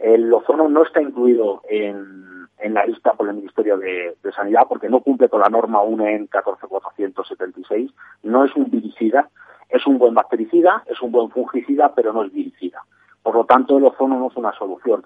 [0.00, 4.88] El ozono no está incluido en, en la lista por el Ministerio de, Sanidad porque
[4.88, 7.92] no cumple con la norma UNEN 14476,
[8.24, 9.30] no es un viricida,
[9.68, 12.82] es un buen bactericida, es un buen fungicida, pero no es viricida.
[13.22, 15.04] Por lo tanto, el ozono no es una solución.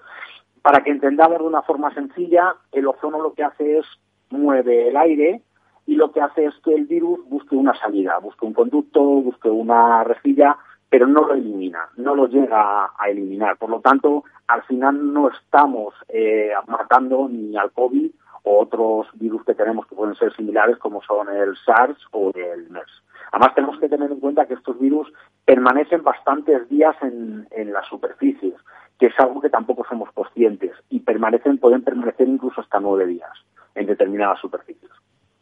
[0.61, 3.85] Para que entendamos de una forma sencilla, el ozono lo que hace es
[4.29, 5.41] mueve el aire
[5.85, 9.49] y lo que hace es que el virus busque una salida, busque un conducto, busque
[9.49, 10.57] una rejilla,
[10.89, 13.57] pero no lo elimina, no lo llega a eliminar.
[13.57, 18.11] Por lo tanto, al final no estamos eh, matando ni al COVID
[18.43, 22.69] o otros virus que tenemos que pueden ser similares como son el SARS o el
[22.69, 23.03] MERS.
[23.31, 25.07] Además, tenemos que tener en cuenta que estos virus
[25.45, 28.55] permanecen bastantes días en, las superficies,
[28.99, 33.31] que es algo que tampoco somos conscientes, y permanecen, pueden permanecer incluso hasta nueve días
[33.75, 34.89] en determinadas superficies.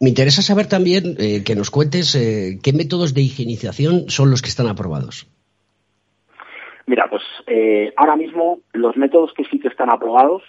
[0.00, 4.42] Me interesa saber también eh, que nos cuentes eh, qué métodos de higienización son los
[4.42, 5.26] que están aprobados.
[6.88, 10.42] Mira, pues eh, ahora mismo los métodos que sí que están aprobados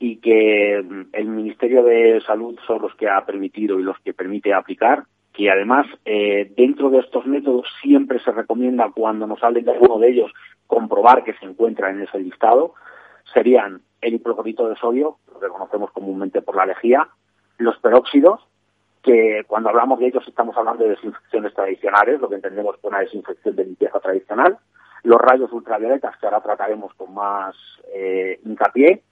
[0.00, 4.12] y que mm, el Ministerio de Salud son los que ha permitido y los que
[4.12, 5.04] permite aplicar
[5.36, 10.00] y además eh, dentro de estos métodos siempre se recomienda cuando nos hablen de alguno
[10.00, 10.32] de ellos
[10.66, 12.74] comprobar que se encuentra en ese listado
[13.32, 17.06] serían el hipoclorito de sodio, lo que conocemos comúnmente por la lejía,
[17.58, 18.40] los peróxidos,
[19.04, 23.00] que cuando hablamos de ellos estamos hablando de desinfecciones tradicionales, lo que entendemos por una
[23.00, 24.58] desinfección de limpieza tradicional,
[25.02, 27.54] los rayos ultravioletas, que ahora trataremos con más
[27.94, 29.02] eh, hincapié,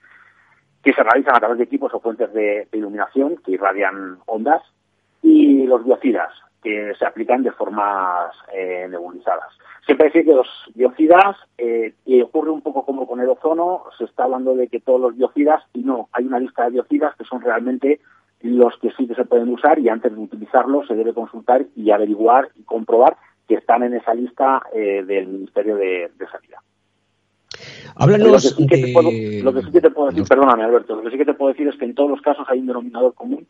[0.82, 4.62] que se realizan a través de equipos o fuentes de iluminación que irradian ondas,
[5.22, 6.30] y los biocidas,
[6.62, 9.48] que se aplican de formas eh, nebulizadas.
[9.84, 14.04] Siempre decir que los biocidas, eh, y ocurre un poco como con el ozono, se
[14.04, 17.24] está hablando de que todos los biocidas, y no, hay una lista de biocidas que
[17.24, 18.00] son realmente
[18.42, 21.90] los que sí que se pueden usar y antes de utilizarlos se debe consultar y
[21.90, 23.16] averiguar y comprobar
[23.46, 26.58] que están en esa lista eh, del Ministerio de, Sanidad.
[27.96, 28.82] Háblanos lo que sí que, de...
[28.82, 31.24] te puedo, lo que sí que te puedo decir, perdóname Alberto, lo que sí que
[31.24, 33.46] te puedo decir es que en todos los casos hay un denominador común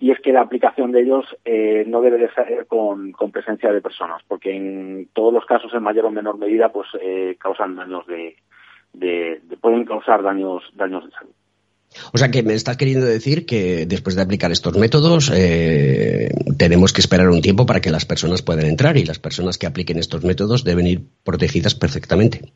[0.00, 3.72] y es que la aplicación de ellos eh, no debe de ser con, con, presencia
[3.72, 7.74] de personas, porque en todos los casos, en mayor o menor medida, pues eh, causan
[7.74, 8.36] daños de,
[8.92, 11.32] de, de, pueden causar daños daños de salud.
[12.12, 16.92] O sea que me estás queriendo decir que después de aplicar estos métodos eh, tenemos
[16.92, 19.98] que esperar un tiempo para que las personas puedan entrar y las personas que apliquen
[19.98, 22.52] estos métodos deben ir protegidas perfectamente.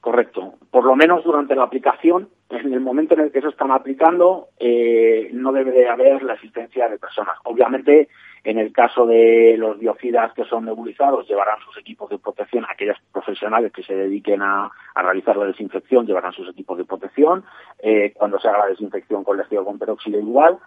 [0.00, 0.54] Correcto.
[0.70, 4.48] Por lo menos durante la aplicación, en el momento en el que se están aplicando,
[4.58, 7.36] eh, no debe de haber la existencia de personas.
[7.44, 8.08] Obviamente,
[8.44, 12.64] en el caso de los biocidas que son nebulizados, llevarán sus equipos de protección.
[12.68, 17.44] Aquellas profesionales que se dediquen a, a realizar la desinfección llevarán sus equipos de protección.
[17.78, 20.58] Eh, cuando se haga la desinfección con lejía con peróxido igual.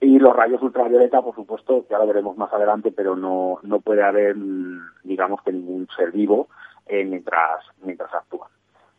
[0.00, 4.02] Y los rayos ultravioleta, por supuesto, que ahora veremos más adelante, pero no, no puede
[4.02, 4.34] haber,
[5.04, 6.48] digamos, que ningún ser vivo
[6.86, 8.50] eh, mientras, mientras actúan.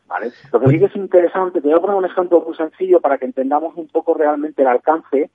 [0.06, 0.32] ¿Vale?
[0.52, 3.18] Lo que sí que es interesante, te voy a poner un ejemplo muy sencillo para
[3.18, 5.30] que entendamos un poco realmente el alcance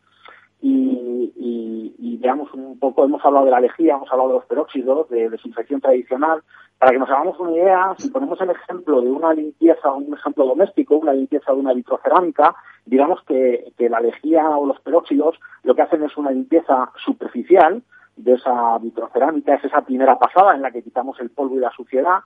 [0.62, 4.46] y, y, y, veamos un poco, hemos hablado de la lejía, hemos hablado de los
[4.46, 6.42] peróxidos, de desinfección tradicional,
[6.78, 10.46] para que nos hagamos una idea, si ponemos el ejemplo de una limpieza, un ejemplo
[10.46, 12.56] doméstico, una limpieza de una vitrocerámica,
[12.86, 17.82] digamos que, que la lejía o los peróxidos lo que hacen es una limpieza superficial
[18.16, 21.72] de esa vitrocerámica, es esa primera pasada en la que quitamos el polvo y la
[21.72, 22.20] suciedad,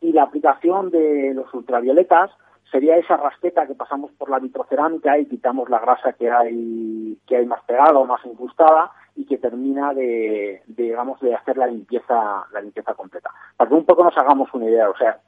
[0.00, 2.30] y la aplicación de los ultravioletas
[2.74, 7.36] sería esa rasqueta que pasamos por la vitrocerámica y quitamos la grasa que hay que
[7.36, 12.44] hay más pegada o más incrustada y que termina de, digamos de hacer la limpieza
[12.52, 13.30] la limpieza completa.
[13.56, 15.20] Para que un poco nos hagamos una idea o sea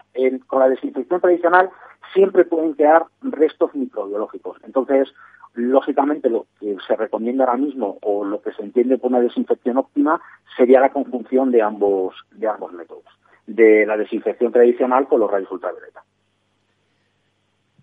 [0.48, 1.70] con la desinfección tradicional
[2.12, 4.56] siempre pueden quedar restos microbiológicos.
[4.64, 5.14] Entonces
[5.54, 9.76] lógicamente lo que se recomienda ahora mismo o lo que se entiende por una desinfección
[9.76, 10.20] óptima
[10.56, 13.04] sería la conjunción de ambos de ambos métodos.
[13.46, 16.02] De la desinfección tradicional con los rayos ultravioleta.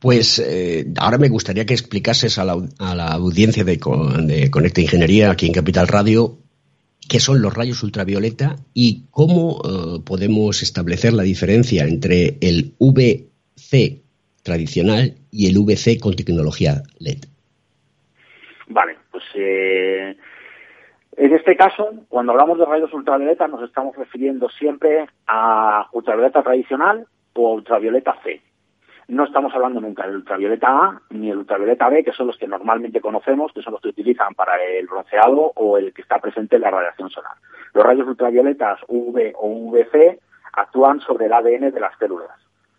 [0.03, 5.45] Pues eh, ahora me gustaría que explicases a la, audiencia de, de, Conecta Ingeniería aquí
[5.45, 6.39] en Capital Radio
[7.09, 14.01] qué son los rayos ultravioleta y cómo eh, podemos establecer la diferencia entre el VC
[14.43, 17.19] tradicional y el VC con tecnología LED.
[18.67, 20.17] Vale, pues eh,
[21.15, 27.07] en este caso, cuando hablamos de rayos ultravioleta, nos estamos refiriendo siempre a ultravioleta tradicional
[27.35, 28.41] o ultravioleta C.
[29.13, 32.47] No estamos hablando nunca del ultravioleta A ni el ultravioleta B, que son los que
[32.47, 36.55] normalmente conocemos, que son los que utilizan para el bronceado o el que está presente
[36.55, 37.33] en la radiación solar.
[37.75, 40.19] Los rayos ultravioletas UV o UVC
[40.53, 42.31] actúan sobre el ADN de las células.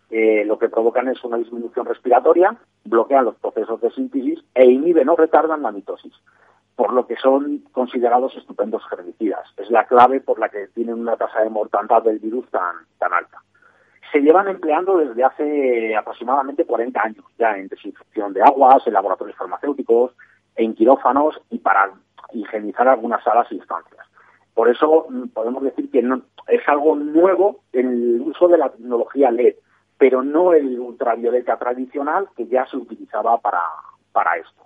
[0.09, 5.07] Eh, lo que provocan es una disminución respiratoria, bloquean los procesos de síntesis e inhiben
[5.07, 6.13] o retardan la mitosis
[6.75, 9.47] por lo que son considerados estupendos herbicidas.
[9.55, 13.13] Es la clave por la que tienen una tasa de mortandad del virus tan, tan
[13.13, 13.41] alta.
[14.15, 19.37] Se llevan empleando desde hace aproximadamente 40 años ya en desinfección de aguas, en laboratorios
[19.37, 20.13] farmacéuticos,
[20.55, 21.91] en quirófanos y para
[22.31, 24.07] higienizar algunas salas y instancias.
[24.53, 29.31] Por eso mm, podemos decir que no, es algo nuevo el uso de la tecnología
[29.31, 29.55] LED,
[29.97, 33.63] pero no el ultravioleta tradicional que ya se utilizaba para,
[34.13, 34.63] para esto.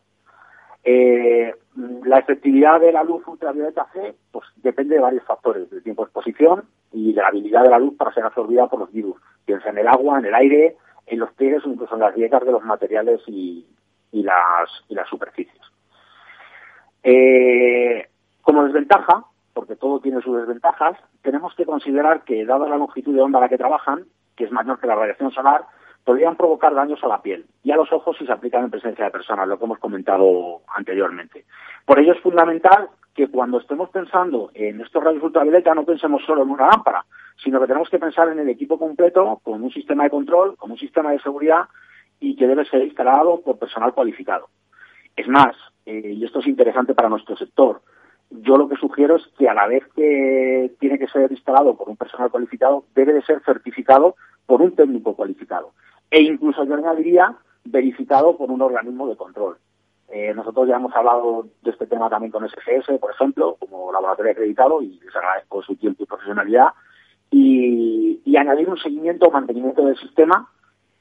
[0.84, 1.56] Eh,
[2.04, 6.08] la efectividad de la luz ultravioleta C pues depende de varios factores, del tiempo de
[6.08, 9.16] exposición y de la habilidad de la luz para ser absorbida por los virus.
[9.46, 10.78] Piensa en el agua, en el aire,
[11.08, 13.66] en los pliegues o incluso en las grietas de los materiales y,
[14.12, 15.62] y, las, y las superficies.
[17.04, 18.08] Eh,
[18.42, 23.22] como desventaja, porque todo tiene sus desventajas, tenemos que considerar que, dada la longitud de
[23.22, 24.06] onda a la que trabajan,
[24.36, 25.66] que es mayor que la radiación solar,
[26.10, 29.05] podrían provocar daños a la piel y a los ojos si se aplican en presencia
[29.05, 31.45] de personas, lo que hemos comentado anteriormente.
[31.86, 36.41] Por ello es fundamental que cuando estemos pensando en estos rayos ultravioleta no pensemos solo
[36.41, 37.05] en una lámpara,
[37.43, 40.72] sino que tenemos que pensar en el equipo completo con un sistema de control, con
[40.72, 41.66] un sistema de seguridad
[42.20, 44.47] y que debe ser instalado por personal cualificado.
[45.16, 45.55] Es más,
[45.86, 47.84] eh, y esto es interesante para nuestro sector,
[48.32, 51.88] yo lo que sugiero es que a la vez que tiene que ser instalado por
[51.88, 54.16] un personal cualificado, debe de ser certificado
[54.47, 55.74] por un técnico cualificado
[56.12, 57.36] e incluso yo añadiría
[57.66, 59.57] verificado por un organismo de control.
[60.12, 64.32] Eh, nosotros ya hemos hablado de este tema también con SGS, por ejemplo, como laboratorio
[64.32, 66.70] acreditado, y les agradezco su tiempo y profesionalidad,
[67.32, 70.49] y, añadir un seguimiento o mantenimiento del sistema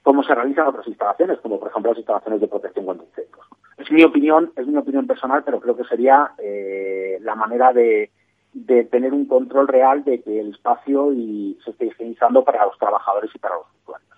[0.02, 3.46] como se realizan otras instalaciones, como por ejemplo las instalaciones de protección contra incendios.
[3.76, 8.10] Es mi opinión, es mi opinión personal, pero creo que sería eh, la manera de,
[8.54, 12.76] de tener un control real de que el espacio y se esté higienizando para los
[12.76, 14.17] trabajadores y para los usuarios.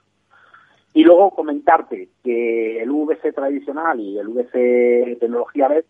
[0.92, 5.84] Y luego comentarte que el VC tradicional y el VC tecnología LED,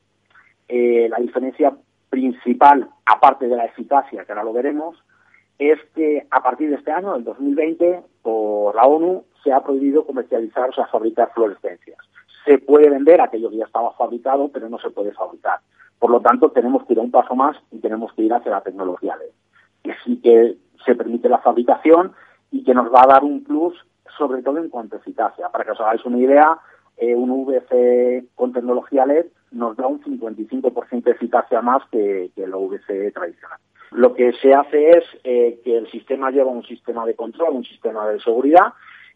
[0.69, 1.75] eh, la diferencia
[2.11, 5.03] principal, aparte de la eficacia, que ahora lo veremos,
[5.59, 10.05] es que a partir de este año, el 2020, por la ONU, se ha prohibido
[10.05, 11.99] comercializar, o sea, fabricar fluorescencias.
[12.45, 15.61] Se puede vender aquello que ya estaba fabricado, pero no se puede fabricar.
[15.99, 18.51] Por lo tanto, tenemos que ir a un paso más y tenemos que ir hacia
[18.51, 19.31] la tecnología LED,
[19.83, 22.13] que sí que se permite la fabricación
[22.51, 23.75] y que nos va a dar un plus,
[24.17, 25.49] sobre todo en cuanto a eficacia.
[25.49, 26.59] Para que os hagáis una idea,
[26.97, 32.45] eh, un VC con tecnología LED nos da un 55% de eficacia más que, que
[32.45, 33.59] el VC tradicional.
[33.93, 37.65] Lo que se hace es eh, que el sistema lleva un sistema de control, un
[37.65, 38.75] sistema de seguridad,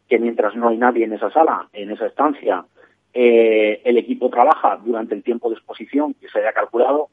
[0.08, 2.64] que mientras no hay nadie en esa sala, en esa estancia,
[3.12, 7.08] eh, el equipo trabaja durante el tiempo de exposición que se haya calculado.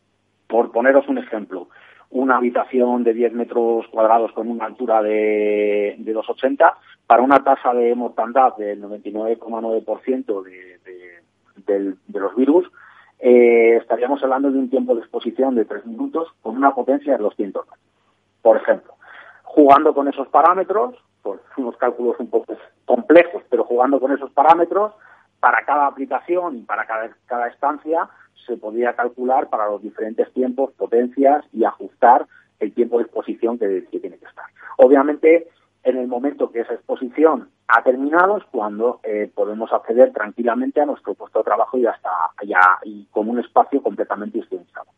[0.48, 1.70] Por poneros un ejemplo,
[2.12, 6.74] una habitación de 10 metros cuadrados con una altura de, de 2,80
[7.08, 10.80] para una tasa de mortandad del 99,9% de,
[11.66, 12.70] de, de los virus,
[13.24, 17.24] eh, estaríamos hablando de un tiempo de exposición de tres minutos con una potencia de
[17.24, 17.66] 200
[18.42, 18.96] Por ejemplo,
[19.44, 22.56] jugando con esos parámetros, por unos cálculos un poco
[22.86, 24.94] complejos, pero jugando con esos parámetros,
[25.42, 28.08] para cada aplicación y para cada, cada estancia
[28.46, 32.28] se podría calcular para los diferentes tiempos, potencias y ajustar
[32.60, 34.46] el tiempo de exposición que, tiene que estar.
[34.78, 35.48] Obviamente,
[35.84, 40.86] en el momento que esa exposición ha terminado es cuando eh, podemos acceder tranquilamente a
[40.86, 44.92] nuestro puesto de trabajo y hasta allá y con un espacio completamente institucionalizado.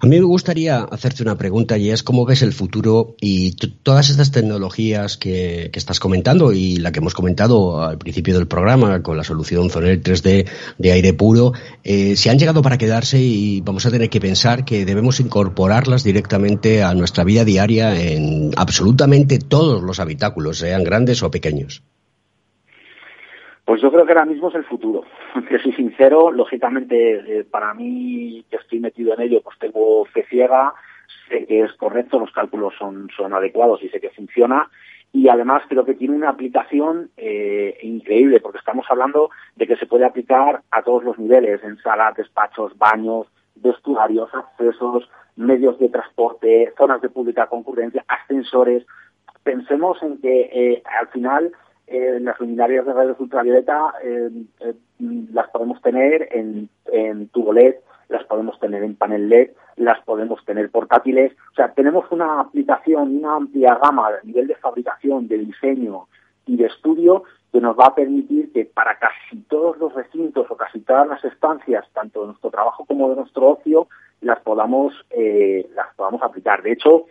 [0.00, 3.52] A mí me gustaría hacerte una pregunta y es cómo ves el futuro y
[3.82, 9.02] todas estas tecnologías que, estás comentando y la que hemos comentado al principio del programa
[9.02, 10.48] con la solución Zonel 3D
[10.78, 11.52] de aire puro,
[11.84, 16.02] eh, se han llegado para quedarse y vamos a tener que pensar que debemos incorporarlas
[16.02, 21.82] directamente a nuestra vida diaria en absolutamente todos los habitáculos, sean grandes o pequeños.
[23.66, 25.02] Pues yo creo que ahora mismo es el futuro.
[25.48, 30.24] Que soy sincero, lógicamente eh, para mí que estoy metido en ello, pues tengo fe
[30.30, 30.72] ciega,
[31.28, 34.70] sé que es correcto, los cálculos son, son adecuados y sé que funciona.
[35.12, 39.86] Y además creo que tiene una aplicación eh, increíble, porque estamos hablando de que se
[39.86, 46.72] puede aplicar a todos los niveles, en salas, despachos, baños, vestuarios, accesos, medios de transporte,
[46.78, 48.86] zonas de pública concurrencia, ascensores.
[49.42, 51.52] Pensemos en que eh, al final
[51.86, 54.30] eh, las luminarias de rayos ultravioleta eh,
[54.60, 54.74] eh,
[55.32, 57.76] las podemos tener en, en tubo LED,
[58.08, 61.32] las podemos tener en panel LED, las podemos tener portátiles.
[61.52, 66.08] O sea, tenemos una aplicación, una amplia gama a nivel de fabricación, de diseño
[66.46, 70.56] y de estudio que nos va a permitir que para casi todos los recintos o
[70.56, 73.88] casi todas las estancias, tanto de nuestro trabajo como de nuestro ocio,
[74.20, 76.62] las podamos, eh, las podamos aplicar.
[76.62, 77.06] De hecho,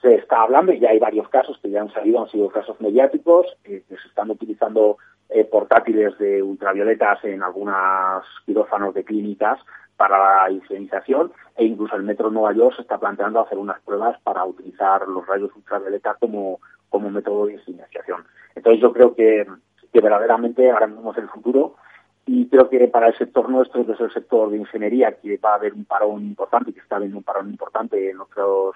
[0.00, 2.80] se está hablando, y ya hay varios casos que ya han salido, han sido casos
[2.80, 4.98] mediáticos, eh, que se están utilizando
[5.28, 9.60] eh, portátiles de ultravioletas en algunos quirófanos de clínicas
[9.96, 14.18] para la higienización e incluso el Metro Nueva York se está planteando hacer unas pruebas
[14.22, 18.24] para utilizar los rayos ultravioleta como, como método de higienización.
[18.54, 19.46] Entonces yo creo que,
[19.92, 21.76] que verdaderamente ahora mismo es el futuro
[22.24, 25.52] y creo que para el sector nuestro, que es el sector de ingeniería, que va
[25.52, 28.74] a haber un parón importante, que está habiendo un parón importante en otros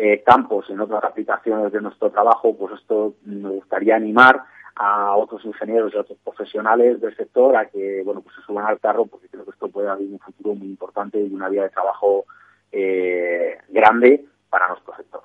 [0.00, 4.44] eh, campos, en otras aplicaciones de nuestro trabajo, pues esto me gustaría animar
[4.76, 8.64] a otros ingenieros y a otros profesionales del sector a que bueno pues se suban
[8.64, 11.64] al carro porque creo que esto puede abrir un futuro muy importante y una vía
[11.64, 12.26] de trabajo
[12.70, 15.22] eh, grande para nuestro sector.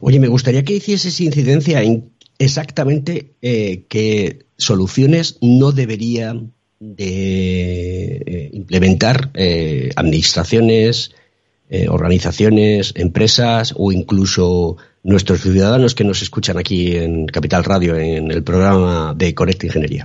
[0.00, 8.50] Oye, me gustaría que hicieses incidencia en exactamente eh, qué soluciones no deberían de eh,
[8.52, 9.30] implementar
[9.94, 11.14] administraciones,
[11.70, 18.30] eh, organizaciones, empresas o incluso nuestros ciudadanos que nos escuchan aquí en Capital Radio en
[18.30, 20.04] el programa de Conecta Ingeniería?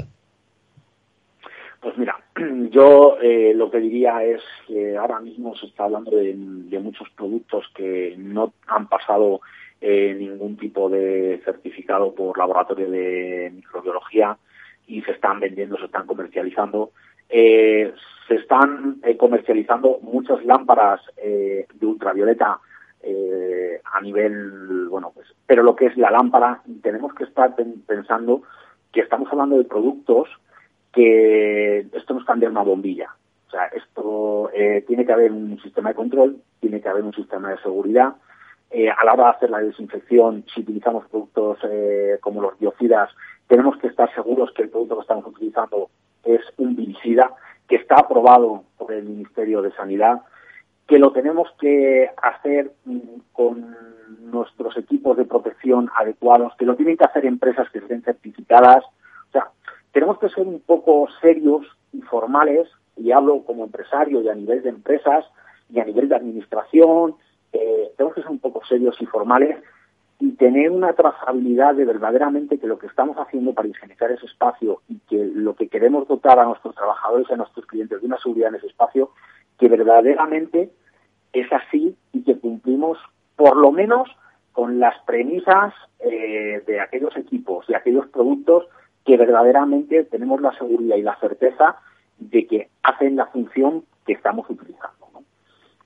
[1.82, 2.18] Pues mira,
[2.72, 6.34] yo eh, lo que diría es que ahora mismo se está hablando de,
[6.80, 9.42] muchos productos que no han pasado
[9.82, 14.38] eh, ningún tipo de certificado por laboratorio de microbiología
[14.88, 16.92] y se están vendiendo, se están comercializando
[17.30, 17.94] eh,
[18.28, 22.60] se están eh, comercializando muchas lámparas eh, de ultravioleta
[23.02, 27.56] eh, a nivel, bueno, pues, pero lo que es la lámpara, tenemos que estar
[27.88, 28.44] pensando
[28.92, 30.30] que estamos hablando de productos
[30.92, 33.16] que esto no es cambiar una bombilla.
[33.48, 37.14] O sea, esto eh, tiene que haber un sistema de control, tiene que haber un
[37.14, 38.16] sistema de seguridad.
[38.70, 41.58] Eh, a la hora de hacer la desinfección, si utilizamos productos
[42.22, 43.10] como los biocidas,
[43.48, 45.90] tenemos que estar seguros que el producto que estamos utilizando
[46.24, 47.34] es un bilicida
[47.68, 50.22] que está aprobado por el Ministerio de Sanidad,
[50.88, 52.72] que lo tenemos que hacer
[53.32, 53.76] con
[54.22, 58.84] nuestros equipos de protección adecuados, que lo tienen que hacer empresas que estén certificadas.
[58.86, 59.50] O sea,
[59.92, 62.68] tenemos que ser un poco serios y formales,
[63.00, 65.26] y hablo como empresario y a nivel de empresas
[65.70, 67.16] y a nivel de administración
[67.54, 69.58] eh, tenemos que ser un poco serios y formales
[70.20, 74.82] y tener una trazabilidad de verdaderamente que lo que estamos haciendo para ingenierizar ese espacio
[74.90, 78.18] y que lo que queremos dotar a nuestros trabajadores y a nuestros clientes de una
[78.18, 79.12] seguridad en ese espacio,
[79.58, 80.72] que verdaderamente
[81.32, 82.98] es así y que cumplimos
[83.38, 84.10] por lo menos
[84.52, 88.68] con las premisas eh, de aquellos equipos y aquellos productos
[89.06, 91.78] que verdaderamente tenemos la seguridad y la certeza
[92.18, 94.99] de que hacen la función que estamos utilizando.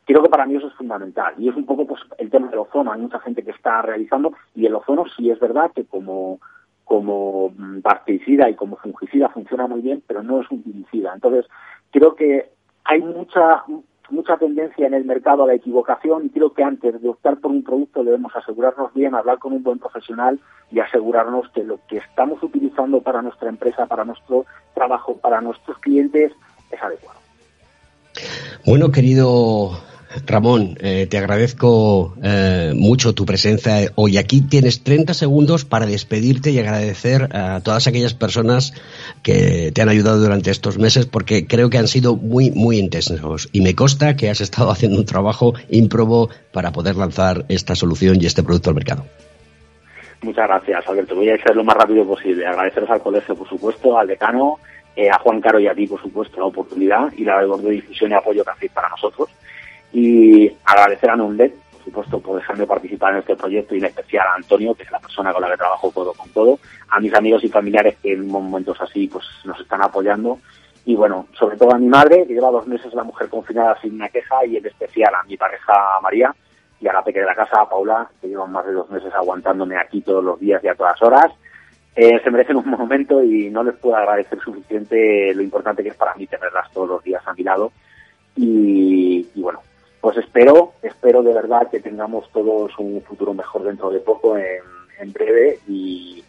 [0.06, 2.60] Creo que para mí eso es fundamental y es un poco pues, el tema del
[2.60, 2.92] ozono.
[2.92, 6.40] Hay mucha gente que está realizando y el ozono sí es verdad que como
[6.84, 11.14] como bactericida y como fungicida funciona muy bien, pero no es un fungicida.
[11.14, 11.46] Entonces,
[11.92, 12.50] creo que
[12.84, 13.64] hay mucha
[14.10, 17.52] mucha tendencia en el mercado a la equivocación y creo que antes de optar por
[17.52, 20.40] un producto debemos asegurarnos bien, hablar con un buen profesional
[20.72, 24.46] y asegurarnos que lo que estamos utilizando para nuestra empresa, para nuestro
[24.76, 26.32] trabajo, para nuestros clientes
[26.72, 27.20] es adecuado.
[28.66, 29.72] Bueno, querido
[30.26, 34.42] Ramón, eh, te agradezco eh, mucho tu presencia hoy aquí.
[34.42, 38.74] Tienes 30 segundos para despedirte y agradecer a todas aquellas personas
[39.24, 43.50] que te han ayudado durante estos meses porque creo que han sido muy, muy intensos.
[43.52, 48.18] Y me consta que has estado haciendo un trabajo ímprobo para poder lanzar esta solución
[48.22, 49.06] y este producto al mercado.
[50.22, 51.16] Muchas gracias, Alberto.
[51.16, 52.46] Voy a ser lo más rápido posible.
[52.46, 54.58] Agradeceros al colegio, por supuesto, al decano,
[54.96, 58.12] eh, a Juan Caro y a ti, por supuesto, la oportunidad y la de difusión
[58.12, 59.30] y apoyo que hacéis para nosotros
[59.94, 64.28] y agradecer a NUNLED, por supuesto, por dejarme participar en este proyecto y en especial
[64.28, 67.14] a Antonio, que es la persona con la que trabajo codo con todo, a mis
[67.14, 70.40] amigos y familiares que en momentos así pues nos están apoyando
[70.86, 73.94] y bueno, sobre todo a mi madre, que lleva dos meses la mujer confinada sin
[73.94, 76.36] una queja y en especial a mi pareja María
[76.82, 79.78] y a la pequeña de la casa, Paula, que llevan más de dos meses aguantándome
[79.78, 81.32] aquí todos los días y a todas horas.
[81.96, 85.96] Eh, se merecen un momento y no les puedo agradecer suficiente lo importante que es
[85.96, 87.72] para mí tenerlas todos los días a mi lado.
[88.36, 89.62] y bueno,
[90.04, 95.14] pues espero, espero de verdad que tengamos todos un futuro mejor dentro de poco, en,
[95.14, 96.22] breve, y,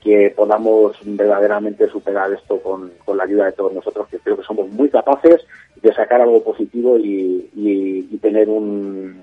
[0.00, 4.66] que podamos verdaderamente superar esto con, la ayuda de todos nosotros, que creo que somos
[4.70, 5.44] muy capaces
[5.82, 9.22] de sacar algo positivo y tener un,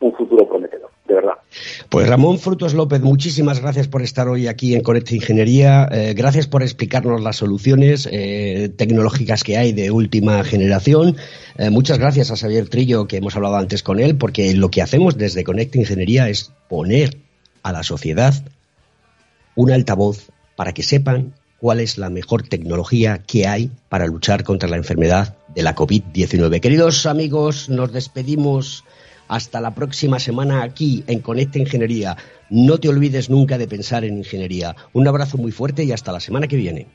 [0.00, 1.34] un futuro prometedor, de verdad.
[1.88, 5.88] Pues Ramón Frutos López, muchísimas gracias por estar hoy aquí en Conecta Ingeniería.
[5.90, 11.16] Eh, gracias por explicarnos las soluciones eh, tecnológicas que hay de última generación.
[11.56, 14.82] Eh, muchas gracias a Xavier Trillo, que hemos hablado antes con él, porque lo que
[14.82, 17.16] hacemos desde Conecta Ingeniería es poner
[17.62, 18.34] a la sociedad
[19.54, 24.68] un altavoz para que sepan cuál es la mejor tecnología que hay para luchar contra
[24.68, 26.60] la enfermedad de la COVID-19.
[26.60, 28.84] Queridos amigos, nos despedimos
[29.28, 32.16] hasta la próxima semana aquí en Conecta Ingeniería.
[32.50, 34.76] No te olvides nunca de pensar en ingeniería.
[34.92, 36.86] Un abrazo muy fuerte y hasta la semana que viene.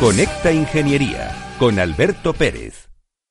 [0.00, 2.85] Conecta Ingeniería con Alberto Pérez.